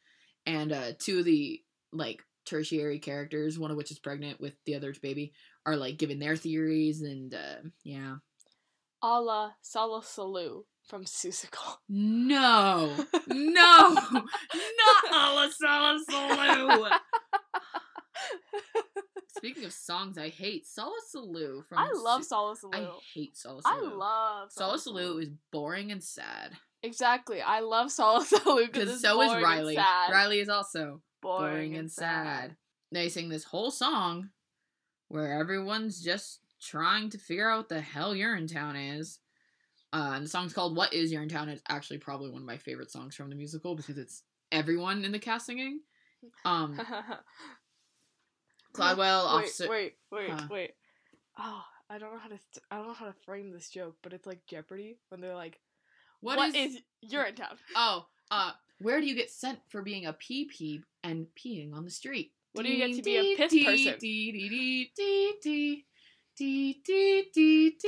[0.45, 4.75] and uh, two of the like tertiary characters, one of which is pregnant with the
[4.75, 5.33] other's baby,
[5.65, 8.15] are like giving their theories, and uh, yeah,
[9.01, 11.77] A la Solla Sollew from Seussical.
[11.87, 12.93] no,
[13.27, 14.19] no, not
[15.11, 16.89] Ala Solla Sollew.
[19.43, 21.79] Speaking of songs, I hate Solla Sollew from.
[21.79, 26.53] I love Sala I hate Sala I love Solla Sollew is boring and sad.
[26.81, 27.41] Exactly.
[27.41, 29.75] I love Solla Sollew because so is Riley.
[29.75, 30.13] sad.
[30.13, 32.55] Riley is also boring, boring and sad.
[32.93, 34.29] They sing this whole song
[35.09, 39.19] where everyone's just trying to figure out what the hell Urinetown is.
[39.91, 42.91] Uh, and the song's called "What Is Urinetown." It's actually probably one of my favorite
[42.91, 45.81] songs from the musical because it's everyone in the cast singing.
[46.45, 46.79] Um,
[48.73, 49.69] Cladwell, wait, officer.
[49.69, 50.47] wait, wait, Huh.
[50.49, 50.71] wait.
[51.37, 52.37] Oh, I don't know how to.
[52.37, 55.35] St- I don't know how to frame this joke, but it's like Jeopardy when they're
[55.35, 55.59] like,
[56.21, 56.75] what is?
[56.75, 61.27] is Urinetown?" Oh, uh, where do you get sent for being a pee pee and
[61.35, 62.33] peeing on the street?
[62.53, 63.97] What do you get to be a piss person?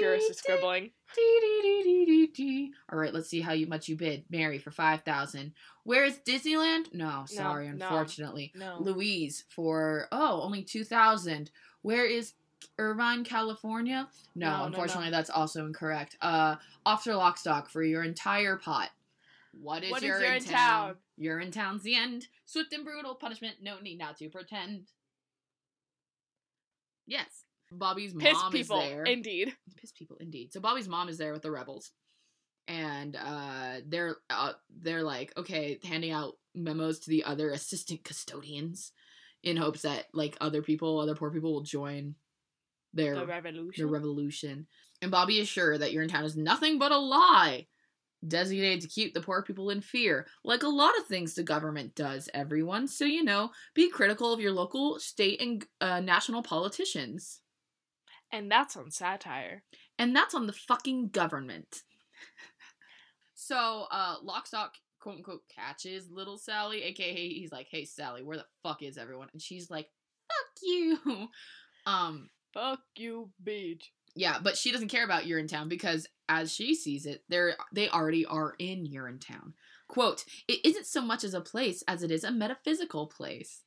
[0.01, 0.91] Dee, is scribbling.
[2.91, 4.25] All right, let's see how you, much you bid.
[4.29, 5.53] Mary for five thousand.
[5.83, 6.93] Where is Disneyland?
[6.93, 7.71] No, sorry, no.
[7.71, 8.51] unfortunately.
[8.55, 8.77] No.
[8.79, 11.51] Louise for oh only two thousand.
[11.81, 12.33] Where is
[12.77, 14.07] Irvine, California?
[14.33, 16.17] No, No, unfortunately that's also incorrect.
[16.21, 16.55] Uh,
[16.85, 18.89] Officer Lockstock for your entire pot.
[19.53, 20.87] What is What is your your in in town?
[20.87, 20.95] town?
[21.17, 22.27] Your in town's the end.
[22.45, 23.55] Swift and brutal punishment.
[23.61, 24.87] No need not to pretend.
[27.07, 27.44] Yes.
[27.71, 29.03] Bobby's Piss mom people, is there.
[29.03, 29.53] indeed.
[29.77, 30.53] piss people indeed.
[30.53, 31.91] So Bobby's mom is there with the rebels,
[32.67, 38.91] and uh, they're uh, they're like okay, handing out memos to the other assistant custodians
[39.43, 42.15] in hopes that like other people, other poor people will join
[42.93, 43.85] their The revolution.
[43.85, 44.67] the revolution.
[45.01, 47.67] And Bobby is sure that Urinetown is nothing but a lie,
[48.25, 51.93] designated to keep the poor people in fear, like a lot of things the government
[51.95, 52.87] does, everyone.
[52.87, 57.41] So, you know, be critical of your local, state, and uh, national politicians.
[58.31, 59.63] And that's on satire.
[59.97, 61.83] And that's on the fucking government.
[63.33, 68.45] so, uh, Lockstock, quote unquote, catches little Sally, aka he's like, hey, Sally, where the
[68.63, 69.27] fuck is everyone?
[69.33, 69.87] And she's like,
[70.27, 71.27] fuck you.
[71.87, 73.83] Um, Fuck you, bitch.
[74.15, 78.25] Yeah, but she doesn't care about Urinetown because as she sees it, they're they already
[78.25, 79.51] are in Urinetown.
[79.89, 83.63] Quote, it isn't so much as a place as it is a metaphysical place.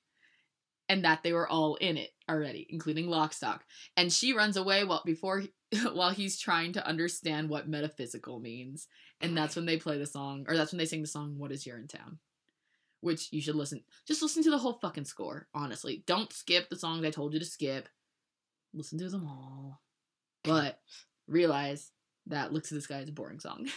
[0.89, 3.61] And that they were all in it already, including Lockstock.
[3.97, 5.45] And she runs away while before
[5.93, 8.89] while he's trying to understand what metaphysical means.
[9.21, 11.53] And that's when they play the song, or that's when they sing the song "What
[11.53, 12.19] Is Urinetown,"
[13.01, 13.83] which you should listen.
[14.07, 15.49] Just listen to the whole fucking score.
[15.55, 17.89] Honestly, don't skip the songs I told you to skip.
[18.73, 19.81] Listen to them all
[20.49, 20.81] but
[21.27, 21.91] realize
[22.27, 23.69] that Look at the Sky is a boring song.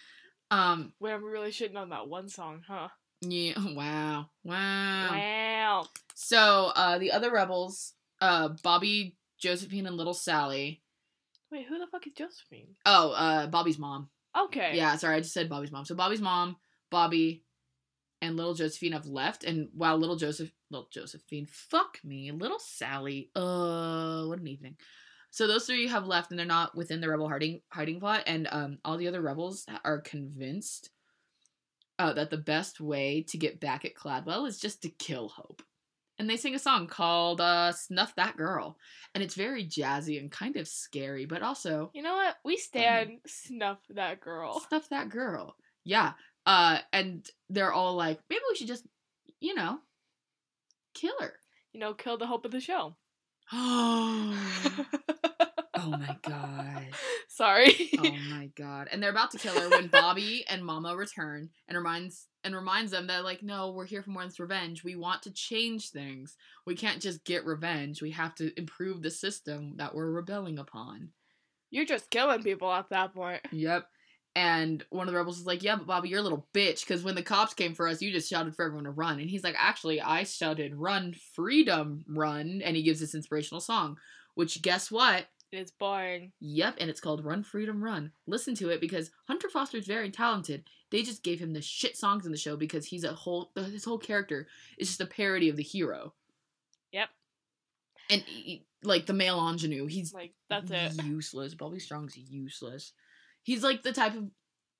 [0.50, 2.88] um, Wait, I'm really shitting on that one song, huh?
[3.20, 5.10] Yeah, wow, wow.
[5.10, 5.86] Wow.
[6.14, 10.82] So, uh, the other rebels, uh, Bobby, Josephine, and little Sally.
[11.50, 12.74] Wait, who the fuck is Josephine?
[12.84, 14.10] Oh, uh, Bobby's mom.
[14.36, 14.72] Okay.
[14.74, 15.84] Yeah, sorry, I just said Bobby's mom.
[15.84, 16.56] So Bobby's mom,
[16.90, 17.44] Bobby,
[18.20, 23.30] and little Josephine have left, and while little Joseph, little Josephine, fuck me, little Sally,
[23.34, 24.76] uh, what an evening.
[25.30, 28.48] So those three have left, and they're not within the rebel hiding hiding plot, and
[28.50, 30.90] um, all the other rebels are convinced
[31.98, 35.62] uh, that the best way to get back at Cladwell is just to kill Hope.
[36.18, 38.76] And they sing a song called uh, "Snuff That Girl,"
[39.14, 42.36] and it's very jazzy and kind of scary, but also You know what?
[42.44, 44.60] We stand snuff that girl.
[44.68, 45.56] Snuff that girl.
[45.84, 46.12] Yeah.
[46.44, 48.86] Uh and they're all like, maybe we should just,
[49.40, 49.78] you know,
[50.94, 51.34] kill her.
[51.72, 52.96] You know, kill the hope of the show.
[53.52, 54.86] oh
[55.80, 56.88] Oh my god.
[57.28, 57.90] Sorry.
[57.98, 58.88] Oh my god.
[58.90, 62.90] And they're about to kill her when Bobby and Mama return and reminds and reminds
[62.90, 64.82] them that like, no, we're here for more than revenge.
[64.82, 66.36] We want to change things.
[66.66, 68.02] We can't just get revenge.
[68.02, 71.10] We have to improve the system that we're rebelling upon.
[71.70, 73.42] You're just killing people at that point.
[73.52, 73.86] Yep.
[74.34, 77.02] And one of the rebels is like, Yeah, but Bobby, you're a little bitch, because
[77.02, 79.20] when the cops came for us, you just shouted for everyone to run.
[79.20, 82.62] And he's like, Actually, I shouted, Run, freedom, run.
[82.64, 83.96] And he gives this inspirational song,
[84.34, 85.26] which guess what?
[85.50, 86.32] It's boring.
[86.40, 88.12] Yep, and it's called Run, Freedom, Run.
[88.26, 90.64] Listen to it because Hunter Foster's very talented.
[90.90, 93.84] They just gave him the shit songs in the show because he's a whole, his
[93.84, 94.46] whole character
[94.78, 96.12] is just a parody of the hero.
[96.92, 97.08] Yep.
[98.10, 98.24] And
[98.82, 101.02] like the male ingenue, he's Like, that's it.
[101.04, 101.54] Useless.
[101.54, 102.92] Bobby Strong's useless.
[103.42, 104.30] He's like the type of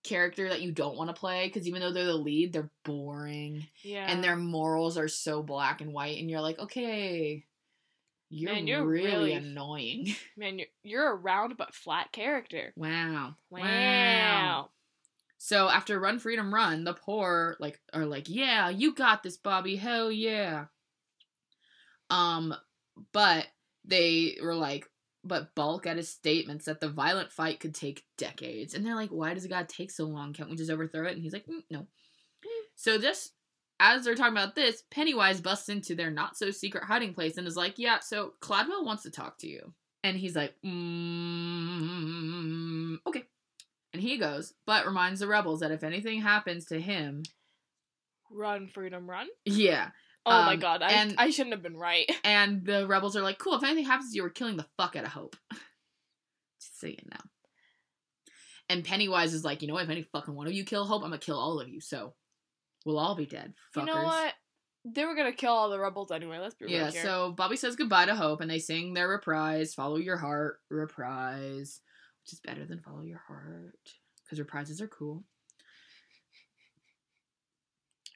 [0.05, 3.67] character that you don't want to play because even though they're the lead, they're boring
[3.83, 4.07] Yeah.
[4.11, 7.45] and their morals are so black and white, and you're like, okay,
[8.31, 10.15] you're, Man, you're really, really- annoying.
[10.37, 12.73] Man, you're, you're a round but flat character.
[12.77, 13.35] wow.
[13.51, 14.71] Wow.
[15.41, 19.77] So after Run Freedom Run, the poor like are like, yeah, you got this, Bobby.
[19.77, 20.65] Hell yeah.
[22.11, 22.55] Um,
[23.13, 23.47] but
[23.85, 24.89] they were like,
[25.25, 29.11] but Bulk at his statements that the violent fight could take decades, and they're like,
[29.11, 30.33] why does it gotta take so long?
[30.33, 31.13] Can't we just overthrow it?
[31.15, 31.87] And he's like, "Mm, no.
[32.77, 33.33] So just
[33.81, 37.47] as they're talking about this, Pennywise busts into their not so secret hiding place and
[37.47, 39.73] is like, yeah, so Cladwell wants to talk to you,
[40.05, 40.55] and he's like,
[41.29, 43.25] mm, okay.
[43.93, 47.23] And he goes, but reminds the rebels that if anything happens to him,
[48.31, 49.27] Run, freedom, run.
[49.47, 49.89] yeah.
[50.27, 52.11] Oh my Um, god, I, and- I shouldn't have been right.
[52.25, 54.95] And the rebels are like, cool, if anything happens to you, we're killing the fuck
[54.97, 55.37] out of Hope.
[56.61, 57.17] Just so you know.
[58.69, 61.03] And Pennywise is like, you know what, if any fucking one of you kill Hope,
[61.03, 62.13] I'm gonna kill all of you, so
[62.89, 63.53] we'll all be dead.
[63.77, 63.81] Fuckers.
[63.81, 64.33] You know what?
[64.87, 66.39] They were gonna kill all the rebels anyway.
[66.39, 67.03] Let's be real Yeah, here.
[67.03, 71.83] so Bobby says goodbye to Hope and they sing their reprise, Follow Your Heart, reprise,
[72.25, 73.77] which is better than Follow Your Heart.
[74.25, 75.25] Because reprises are cool.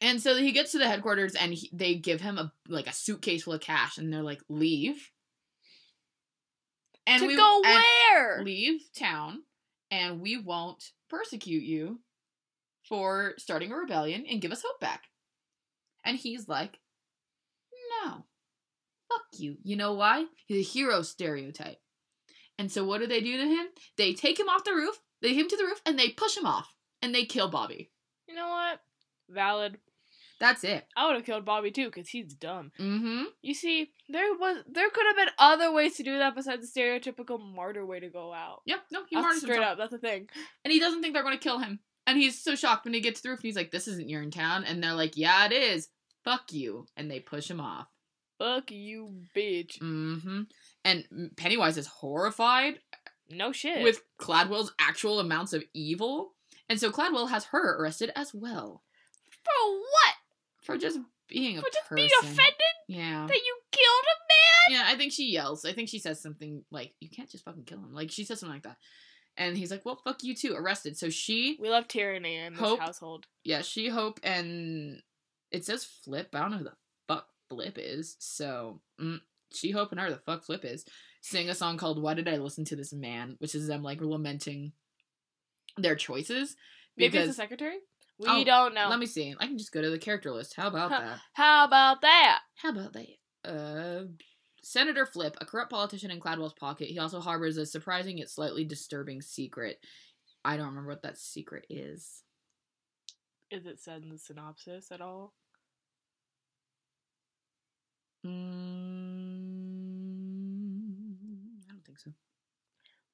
[0.01, 2.93] And so he gets to the headquarters and he, they give him a like a
[2.95, 5.11] suitcase full of cash and they're like, leave.
[7.07, 8.43] And to we go where?
[8.43, 9.43] leave town
[9.91, 12.01] and we won't persecute you
[12.89, 15.05] for starting a rebellion and give us hope back.
[16.05, 16.79] And he's like,
[18.05, 18.25] no.
[19.09, 19.57] Fuck you.
[19.63, 20.27] You know why?
[20.47, 21.79] He's a hero stereotype.
[22.59, 23.67] And so what do they do to him?
[23.97, 26.37] They take him off the roof, they take him to the roof, and they push
[26.37, 26.75] him off.
[27.01, 27.91] And they kill Bobby.
[28.29, 28.81] You know what?
[29.29, 29.79] Valid.
[30.39, 30.87] That's it.
[30.97, 32.73] I would have killed Bobby too, cause he's dumb.
[32.79, 33.25] Mm-hmm.
[33.43, 36.81] You see, there was there could have been other ways to do that besides the
[36.81, 38.63] stereotypical martyr way to go out.
[38.67, 38.81] Yep.
[38.91, 39.73] No, he martyrs straight himself.
[39.73, 39.79] up.
[39.79, 40.29] That's the thing.
[40.65, 41.81] and he doesn't think they're going to kill him.
[42.07, 43.33] And he's so shocked when he gets through.
[43.35, 45.89] And he's like, "This isn't Urinetown," and they're like, "Yeah, it is.
[46.25, 47.87] Fuck you," and they push him off.
[48.39, 49.79] Fuck you, bitch.
[49.79, 50.43] Mm-hmm.
[50.85, 52.81] And Pennywise is horrified
[53.31, 53.83] No shit.
[53.85, 56.33] with Cladwell's actual amounts of evil,
[56.69, 58.83] and so Cladwell has her arrested as well
[59.45, 60.15] for what?
[60.63, 60.99] for just
[61.29, 61.97] being a For just person.
[61.97, 63.27] being offended Yeah.
[63.27, 64.19] that you killed a
[64.75, 64.81] man.
[64.87, 65.65] Yeah, I think she yells.
[65.65, 68.39] I think she says something like, "You can't just fucking kill him." Like she says
[68.41, 68.77] something like that,
[69.37, 70.97] and he's like, "Well, fuck you too." Arrested.
[70.97, 73.27] So she, We love tyranny in this Hope- household.
[73.45, 75.03] yeah, she, Hope, and
[75.51, 76.29] it says Flip.
[76.35, 76.77] I don't know who the
[77.09, 78.17] fuck Flip is.
[78.19, 79.21] So mm,
[79.53, 80.85] she, Hope, and her the fuck Flip is
[81.21, 84.01] sing a song called "Why Did I Listen to This Man," which is them like
[84.01, 84.73] lamenting
[85.79, 86.57] their choices.
[86.97, 87.79] Maybe it's the secretary.
[88.19, 88.89] We Oh, don't know.
[88.89, 89.35] let me see.
[89.41, 90.55] I can just go to the character list.
[90.55, 91.19] How about that?
[91.33, 92.41] How about that?
[92.57, 93.07] How about that?
[93.45, 94.05] Uh,
[94.63, 96.89] Senator Flip, a corrupt politician in Cladwell's pocket.
[96.89, 99.85] He also harbors a surprising yet slightly disturbing secret.
[100.45, 102.23] I don't remember what that secret is.
[103.51, 105.35] Is it said in the synopsis at all?
[108.25, 108.31] Mm,
[111.69, 112.13] I don't think so.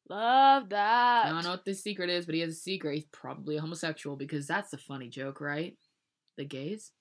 [0.09, 1.26] Love that.
[1.26, 2.94] I don't know what this secret is, but he has a secret.
[2.94, 5.76] He's probably a homosexual because that's a funny joke, right?
[6.36, 6.92] The gays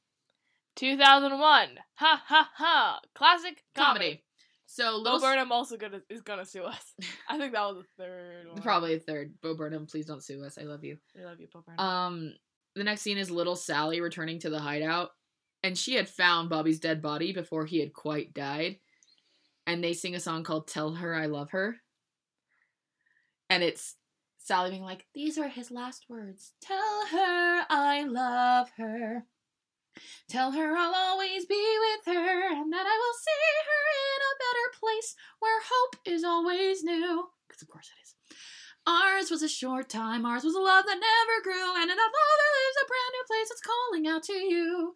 [0.76, 1.70] 2001.
[1.96, 3.00] Ha ha ha.
[3.14, 4.06] Classic comedy.
[4.06, 4.24] comedy.
[4.70, 6.94] So Bo Burnham also gonna is gonna sue us.
[7.30, 8.62] I think that was the third one.
[8.62, 9.34] probably a third.
[9.42, 10.58] Bo Burnham, please don't sue us.
[10.58, 10.98] I love you.
[11.16, 11.80] We love you, Bo Burnham.
[11.86, 12.34] Um,
[12.76, 15.12] the next scene is little Sally returning to the hideout,
[15.64, 18.78] and she had found Bobby's dead body before he had quite died.
[19.66, 21.78] And they sing a song called "Tell Her I Love Her,"
[23.50, 23.96] and it's
[24.38, 26.54] Sally being like, "These are his last words.
[26.62, 29.26] Tell her I love her.
[30.30, 32.97] Tell her I'll always be with her, and that I
[36.08, 38.16] is always new." Because of course it is.
[38.86, 42.02] Ours was a short time, ours was a love that never grew, and in a
[42.02, 44.94] love that lives a brand new place that's calling out to you.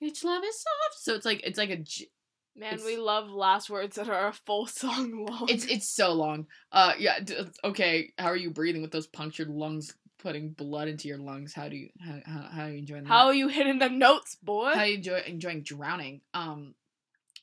[0.00, 1.02] Each love is soft.
[1.02, 2.10] So it's like it's like a j-
[2.56, 5.48] Man, it's- we love last words that are a full song long.
[5.48, 6.46] it's it's so long.
[6.70, 11.08] Uh yeah, d- okay, how are you breathing with those punctured lungs putting blood into
[11.08, 11.52] your lungs?
[11.52, 13.08] How do you how how, how are you enjoying that?
[13.08, 14.72] How are you hitting the notes, boy?
[14.74, 16.20] how you enjoy enjoying drowning?
[16.34, 16.74] Um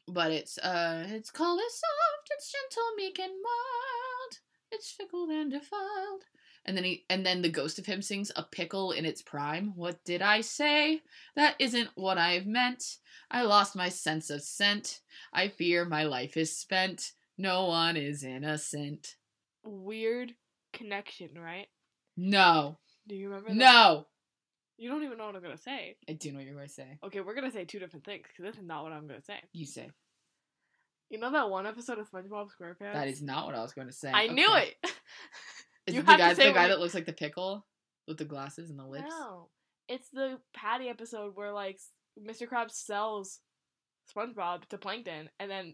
[0.07, 4.40] but it's uh it's called a soft, it's gentle, meek and mild.
[4.72, 6.24] It's fickle and defiled.
[6.66, 9.74] And then he and then the ghost of him sings a pickle in its prime.
[9.76, 11.02] What did I say?
[11.36, 12.98] That isn't what I've meant.
[13.32, 15.02] I lost my sense of scent.
[15.34, 17.14] I fear my life is spent.
[17.38, 19.16] No one is innocent.
[19.64, 20.34] Weird
[20.74, 21.68] connection, right?
[22.16, 22.78] No.
[23.08, 23.56] Do you remember that?
[23.56, 24.08] No.
[24.78, 25.96] You don't even know what I'm gonna say.
[26.08, 26.98] I do know what you're going to say.
[27.04, 29.40] Okay, we're gonna say two different things because this is not what I'm gonna say.
[29.54, 29.92] You say.
[31.12, 32.93] You know that one episode of SpongeBob SquarePants?
[32.93, 34.09] That is not what I was going to say.
[34.14, 34.76] I knew it.
[35.86, 37.66] Is You it the guy, the guy that looks like the pickle
[38.07, 39.09] with the glasses and the lips?
[39.09, 39.49] No,
[39.89, 41.80] it's the Patty episode where like
[42.18, 42.47] Mr.
[42.47, 43.39] Krabs sells
[44.16, 45.74] SpongeBob to Plankton, and then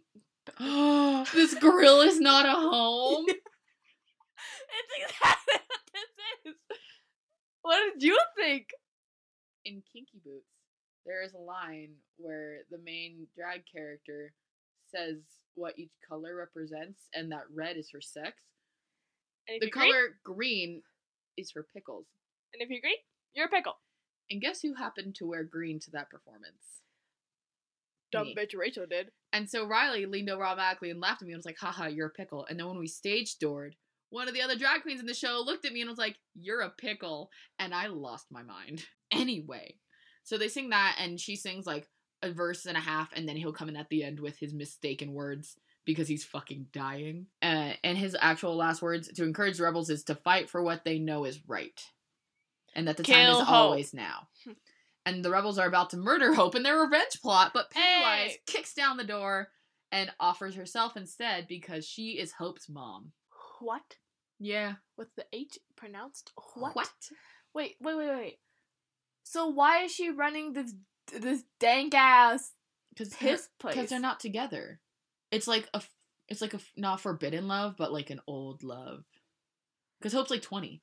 [1.33, 3.25] this grill is not a home.
[3.29, 6.59] it's exactly what this is.
[7.61, 8.69] What did you think?
[9.65, 10.49] In Kinky Boots,
[11.05, 14.31] there is a line where the main drag character
[14.89, 15.17] says
[15.55, 18.33] what each color represents, and that red is for sex.
[19.47, 20.81] And The you're green, color green
[21.37, 22.05] is for pickles.
[22.53, 22.97] and if you're green,
[23.33, 23.77] you're a pickle.
[24.29, 26.81] And guess who happened to wear green to that performance?
[28.11, 28.35] Dumb Me.
[28.35, 29.11] bitch Rachel did.
[29.33, 32.07] And so Riley leaned over automatically and laughed at me and was like, haha, you're
[32.07, 32.45] a pickle.
[32.49, 33.75] And then when we stage doored,
[34.09, 36.15] one of the other drag queens in the show looked at me and was like,
[36.33, 37.29] you're a pickle.
[37.59, 38.83] And I lost my mind.
[39.09, 39.75] Anyway,
[40.23, 41.87] so they sing that and she sings like
[42.21, 44.53] a verse and a half and then he'll come in at the end with his
[44.53, 45.55] mistaken words
[45.85, 47.27] because he's fucking dying.
[47.41, 50.83] Uh, and his actual last words to encourage the rebels is to fight for what
[50.83, 51.81] they know is right.
[52.75, 53.49] And that the time is Hope.
[53.49, 54.27] always now.
[55.05, 58.39] and the rebels are about to murder Hope in their revenge plot, but Pennywise Hey!
[58.45, 59.49] kicks down the door
[59.91, 63.13] and offers herself instead because she is Hope's mom.
[63.59, 63.95] What?
[64.39, 64.73] Yeah.
[64.97, 66.75] With the H pronounced what?
[66.75, 66.89] What?
[67.53, 68.39] Wait, wait, wait, wait.
[69.23, 70.73] So why is she running this
[71.07, 72.53] this dank ass
[72.89, 73.75] Because his place?
[73.75, 74.79] Because they're not together.
[75.31, 75.81] It's like a
[76.27, 79.03] It's like a not forbidden love, but like an old love.
[79.99, 80.81] Because Hope's like twenty.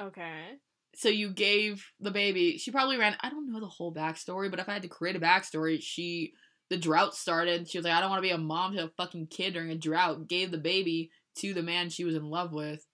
[0.00, 0.58] Okay.
[0.96, 2.58] So you gave the baby.
[2.58, 3.16] She probably ran.
[3.20, 6.32] I don't know the whole backstory, but if I had to create a backstory, she
[6.70, 7.68] the drought started.
[7.68, 9.70] She was like, I don't want to be a mom to a fucking kid during
[9.70, 10.28] a drought.
[10.28, 12.86] Gave the baby to the man she was in love with.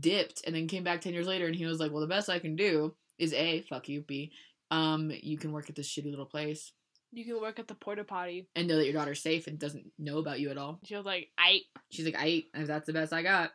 [0.00, 2.28] Dipped and then came back ten years later, and he was like, Well, the best
[2.28, 4.32] I can do is a fuck you, b
[4.70, 6.72] Um, you can work at this shitty little place
[7.12, 8.48] You can work at the porta potty.
[8.54, 10.80] and know that your daughter's safe and doesn't know about you at all.
[10.84, 11.60] She was like, I.
[11.90, 13.52] She's like, I that's the best I got.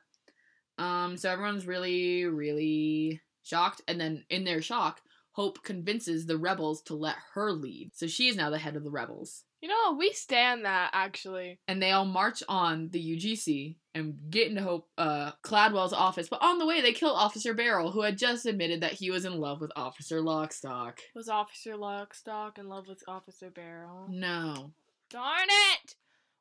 [0.77, 5.01] Um, so everyone's really, really shocked, and then in their shock,
[5.33, 7.91] Hope convinces the rebels to let her lead.
[7.93, 9.43] So she is now the head of the rebels.
[9.61, 11.59] You know, we stand that actually.
[11.67, 16.41] And they all march on the UGC and get into Hope uh Cladwell's office, but
[16.41, 19.39] on the way they kill Officer Barrel, who had just admitted that he was in
[19.39, 20.97] love with Officer Lockstock.
[21.13, 24.07] Was Officer Lockstock in love with Officer Barrel?
[24.09, 24.71] No.
[25.11, 25.95] Darn it!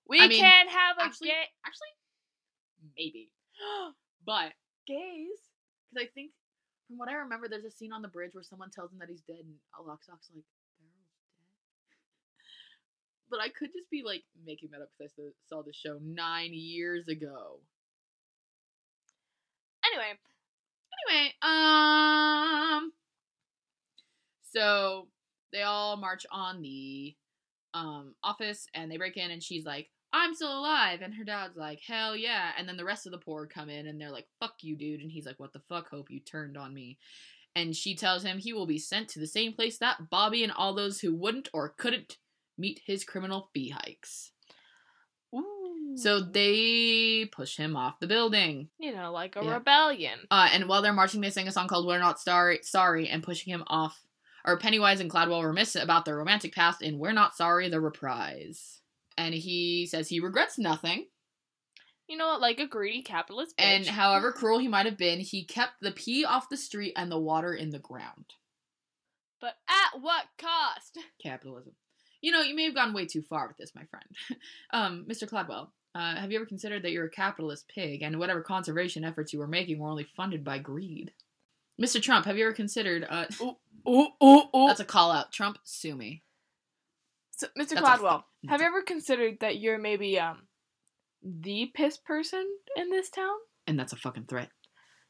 [0.08, 1.44] We I mean, can't have a actually- gay.
[1.64, 1.88] Actually,
[2.96, 3.30] maybe.
[4.24, 4.52] But
[4.86, 5.38] gays.
[5.92, 6.30] Because I think,
[6.86, 9.08] from what I remember, there's a scene on the bridge where someone tells him that
[9.08, 9.54] he's dead, and
[9.86, 10.44] Lockstock's like.
[13.30, 16.50] But I could just be like making that up because I saw the show nine
[16.52, 17.60] years ago.
[19.86, 20.18] Anyway,
[21.08, 22.92] Anyway, um,
[24.42, 25.08] so
[25.52, 27.14] they all march on the
[27.72, 31.56] um office and they break in, and she's like, "I'm still alive," and her dad's
[31.56, 34.28] like, "Hell yeah!" And then the rest of the poor come in, and they're like,
[34.40, 35.90] "Fuck you, dude," and he's like, "What the fuck?
[35.90, 36.98] Hope you turned on me."
[37.56, 40.52] And she tells him he will be sent to the same place that Bobby and
[40.52, 42.18] all those who wouldn't or couldn't
[42.60, 44.32] meet his criminal fee hikes.
[45.34, 45.94] ooh.
[45.96, 48.68] So they push him off the building.
[48.78, 49.54] you know, like a Yeah.
[49.54, 50.20] rebellion.
[50.30, 53.22] Uh, and while they're marching, they sing a song called "We're Not Sorry," sorry, and
[53.22, 54.04] pushing him off.
[54.44, 58.80] Or Pennywise and Cladwell remiss about their romantic past in "We're Not Sorry," the reprise.
[59.18, 61.08] And he says he regrets nothing,
[62.08, 62.40] You know what?
[62.40, 63.62] Like a greedy capitalist bitch.
[63.64, 67.10] and however cruel he might have been, he kept the pee off the street and
[67.12, 68.34] the water in the ground.
[69.40, 70.98] but at what cost?
[71.22, 71.74] Capitalism.
[72.20, 74.04] You know, you may have gone way too far with this, my friend.
[74.72, 75.28] um, Mr.
[75.28, 79.32] Cladwell, uh, have you ever considered that you're a capitalist pig, and whatever conservation efforts
[79.32, 81.12] you were making were only funded by greed?
[81.80, 82.00] Mr.
[82.00, 83.06] Trump, have you ever considered?
[83.08, 83.56] Uh, Ooh,
[83.88, 84.66] ooh, ooh.
[84.66, 85.32] That's a call out.
[85.32, 86.22] Trump, sue me.
[87.32, 87.70] So, Mr.
[87.70, 90.42] That's Cladwell, fuck- have you ever considered that you're maybe um
[91.22, 92.46] the piss person
[92.76, 93.34] in this town?
[93.66, 94.50] And that's a fucking threat.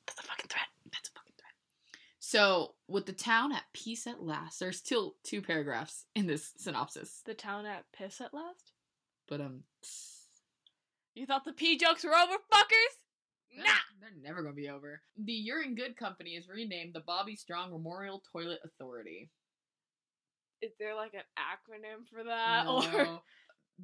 [0.06, 0.66] That's a fucking threat.
[0.92, 2.00] That's a fucking threat.
[2.30, 7.22] So, with the town at peace at last, there's still two paragraphs in this synopsis.
[7.26, 8.70] The town at piss at last?
[9.26, 9.64] But, um,
[11.14, 13.56] You thought the pee jokes were over, fuckers?
[13.58, 13.64] Nah.
[14.00, 15.02] They're never gonna be over.
[15.16, 19.28] The Urine Good Company is renamed the Bobby Strong Memorial Toilet Authority.
[20.62, 23.22] Is there like an acronym for that, or No,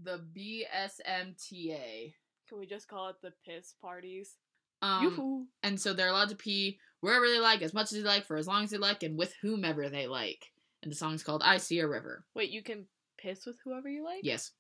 [0.05, 2.15] the BSMTA.
[2.49, 4.37] can we just call it the piss parties?
[4.83, 5.47] Um, Yoo-hoo.
[5.65, 8.37] and so they're allowed to pee wherever they like, as much as they like, for
[8.37, 10.45] as long as they like, and with whomever they like.
[10.83, 12.87] And the song's called "I See a River." Wait, you can
[13.19, 14.21] piss with whoever you like?
[14.23, 14.53] Yes.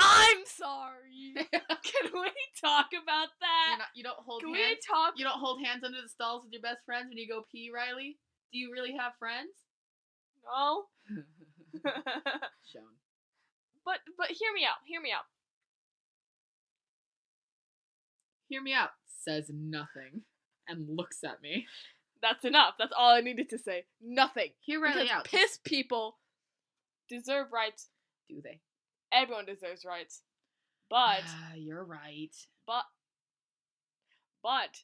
[0.00, 1.34] I'm sorry.
[1.34, 3.76] can we talk about that?
[3.78, 4.78] not, you don't hold Can we hands.
[4.86, 5.14] talk?
[5.16, 7.70] You don't hold hands under the stalls with your best friends when you go pee,
[7.74, 8.16] Riley.
[8.52, 9.50] Do you really have friends?
[10.46, 10.84] No.
[12.72, 12.82] Shown.
[13.84, 14.78] but but hear me out.
[14.86, 15.24] Hear me out.
[18.48, 18.90] Hear me out.
[19.06, 20.22] Says nothing
[20.68, 21.66] and looks at me.
[22.20, 22.74] That's enough.
[22.78, 23.84] That's all I needed to say.
[24.02, 24.50] Nothing.
[24.60, 25.24] Hear Riley because out.
[25.24, 26.18] piss people
[27.08, 27.88] deserve rights.
[28.28, 28.60] Do they?
[29.12, 30.22] Everyone deserves rights.
[30.90, 32.34] But Ah, you're right.
[32.66, 32.84] but
[34.42, 34.82] but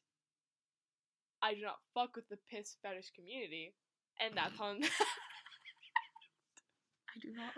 [1.42, 3.74] I do not fuck with the piss fetish community,
[4.20, 4.80] and that's on.
[7.16, 7.52] I do not.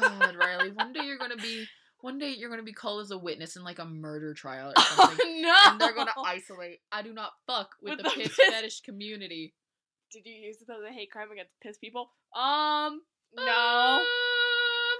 [0.00, 0.70] God, Riley.
[0.70, 1.66] One day you're gonna be.
[2.06, 4.74] One day you're gonna be called as a witness in like a murder trial or
[4.76, 5.42] oh something.
[5.42, 5.52] no!
[5.66, 6.78] and they're gonna isolate.
[6.92, 9.54] I do not fuck with, With the, the piss, piss- fetish community.
[10.12, 12.12] Did you use it as a hate crime against piss people?
[12.32, 13.00] Um,
[13.34, 13.42] no.
[13.42, 14.06] Um,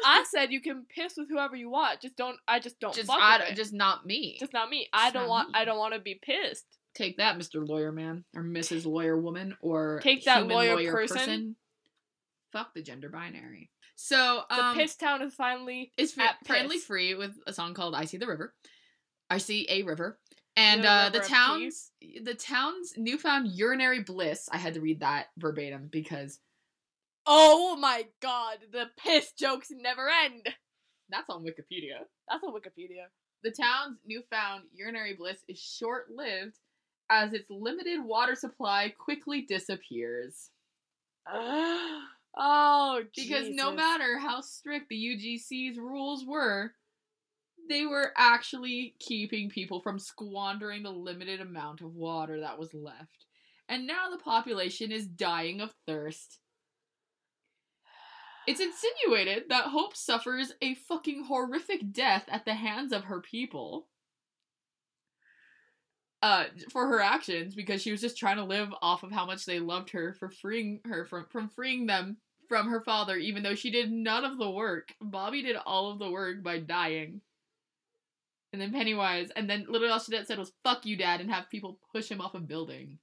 [0.05, 2.01] I said you can piss with whoever you want.
[2.01, 2.39] Just don't.
[2.49, 4.37] I just don't just fuck I, just not me.
[4.41, 4.89] Just not me.
[4.93, 5.51] I Just don't want.
[5.51, 5.55] me.
[5.55, 6.67] I don't want to be pissed.
[6.93, 7.65] Take that, Mr.
[7.65, 8.85] Lawyer Man or Mrs.
[8.85, 11.55] Lawyer Woman or Take that human lawyer person.
[12.53, 13.71] Fuck the gender binary.
[13.97, 15.91] So The um, piss town is finally.
[15.97, 16.85] is fr- at friendly piss.
[16.85, 18.55] free with a song called "I See the River."
[19.29, 20.21] I see a river,
[20.57, 21.91] and The uh, river the town's
[22.23, 24.49] the town's newfound urinary bliss.
[24.53, 26.39] I had to read that verbatim because
[27.27, 28.59] Oh my god!
[28.71, 30.47] The piss jokes never end.
[31.09, 32.05] that's on Wikipedia.
[32.29, 33.07] That's on Wikipedia.
[33.43, 36.59] The town's newfound urinary bliss is short lived
[37.11, 40.51] as its limited water supply quickly disappears.
[42.37, 46.73] oh, Because no matter how strict the UGC's rules were,
[47.69, 53.27] they were actually keeping people from squandering the limited amount of water that was left.
[53.69, 56.39] And now the population is dying of thirst.
[58.47, 63.89] It's insinuated that Hope suffers a fucking horrific death at the hands of her people.
[66.23, 69.45] uh, for her actions because she was just trying to live off of how much
[69.45, 72.17] they loved her for freeing her from from freeing them
[72.49, 74.95] from her father, even though she did none of the work.
[75.01, 77.21] Bobby did all of the work by dying.
[78.53, 81.31] And then Pennywise, and then literally all she did said was "fuck you, dad," and
[81.31, 82.99] have people push him off a building.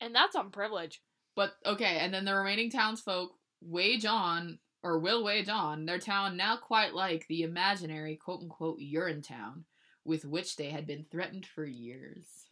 [0.00, 1.00] And that's on privilege.
[1.34, 6.36] But okay, and then the remaining townsfolk wage on or will wage on their town
[6.36, 9.64] now quite like the imaginary quote unquote urine town
[10.04, 12.46] with which they had been threatened for years.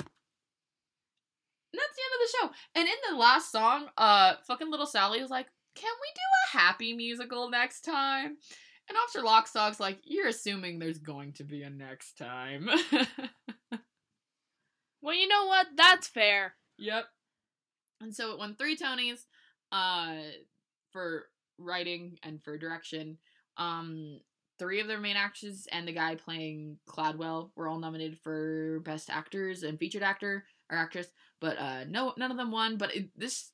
[1.76, 2.80] And that's the end of the show.
[2.80, 6.58] And in the last song, uh fucking little Sally was like, Can we do a
[6.58, 8.36] happy musical next time?
[8.88, 12.70] And Officer Lockstock's like, You're assuming there's going to be a next time.
[15.02, 15.68] Well, you know what?
[15.76, 16.54] That's fair.
[16.78, 17.04] Yep.
[18.00, 19.20] And so it won three Tonys
[19.70, 20.16] uh
[20.92, 23.18] for writing and for direction.
[23.56, 24.18] Um
[24.58, 29.10] three of their main actors and the guy playing Cladwell were all nominated for best
[29.10, 31.08] actors and featured actor or actress,
[31.40, 33.50] but uh no none of them won, but it, this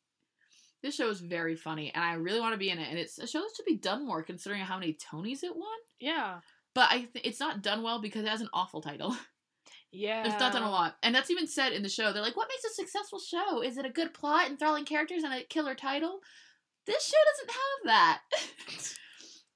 [0.82, 3.18] this show is very funny and I really want to be in it and it's
[3.18, 5.66] a show that should be done more considering how many Tonys it won.
[6.00, 6.40] Yeah.
[6.74, 9.16] But I th- it's not done well because it has an awful title.
[9.90, 10.24] Yeah.
[10.26, 10.96] It's not done a lot.
[11.02, 12.12] And that's even said in the show.
[12.12, 13.62] They're like, what makes a successful show?
[13.62, 16.20] Is it a good plot, enthralling characters, and a killer title?
[16.86, 18.22] This show doesn't have that.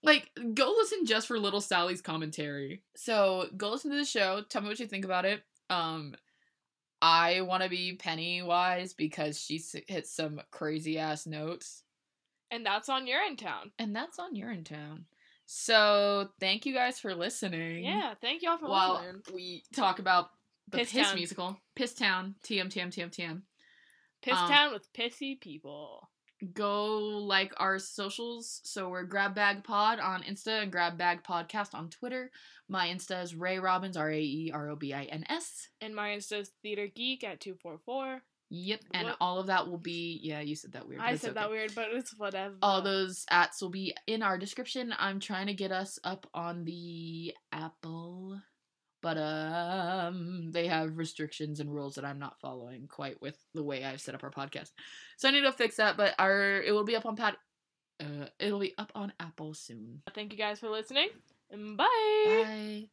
[0.02, 2.82] like, go listen just for Little Sally's commentary.
[2.94, 4.42] So go listen to the show.
[4.48, 5.42] Tell me what you think about it.
[5.70, 6.14] Um,
[7.02, 11.82] I want to be Pennywise because she hits some crazy ass notes.
[12.50, 13.72] And that's on Urinetown.
[13.78, 15.04] And that's on Urinetown.
[15.46, 17.84] So thank you guys for listening.
[17.84, 18.14] Yeah.
[18.20, 19.22] Thank y'all for while listening.
[19.32, 20.30] we talk about
[20.70, 23.42] the Piss Piss, musical, Piss Town, TM, TM, TM, TM.
[24.22, 26.08] Piss um, Town with pissy people.
[26.52, 28.60] Go like our socials.
[28.64, 32.30] So we're Grab Bag Pod on Insta and Grab Bag Podcast on Twitter.
[32.68, 35.68] My Insta is Rae Robins, R A E R O B I N S.
[35.80, 38.22] And my Insta's Theater Geek at 244.
[38.48, 39.16] Yep, and What?
[39.20, 40.20] all of that will be.
[40.22, 41.00] Yeah, you said that weird.
[41.00, 42.54] I said that weird, but it's whatever.
[42.62, 44.94] All those ats will be in our description.
[44.98, 48.40] I'm trying to get us up on the Apple,
[49.06, 53.84] but um, they have restrictions and rules that I'm not following quite with the way
[53.84, 54.72] I've set up our podcast.
[55.16, 55.96] So I need to fix that.
[55.96, 57.36] But our it will be up on Pat.
[58.00, 60.02] Uh, it'll be up on Apple soon.
[60.12, 61.10] Thank you guys for listening.
[61.52, 61.86] And bye.
[62.26, 62.88] Bye.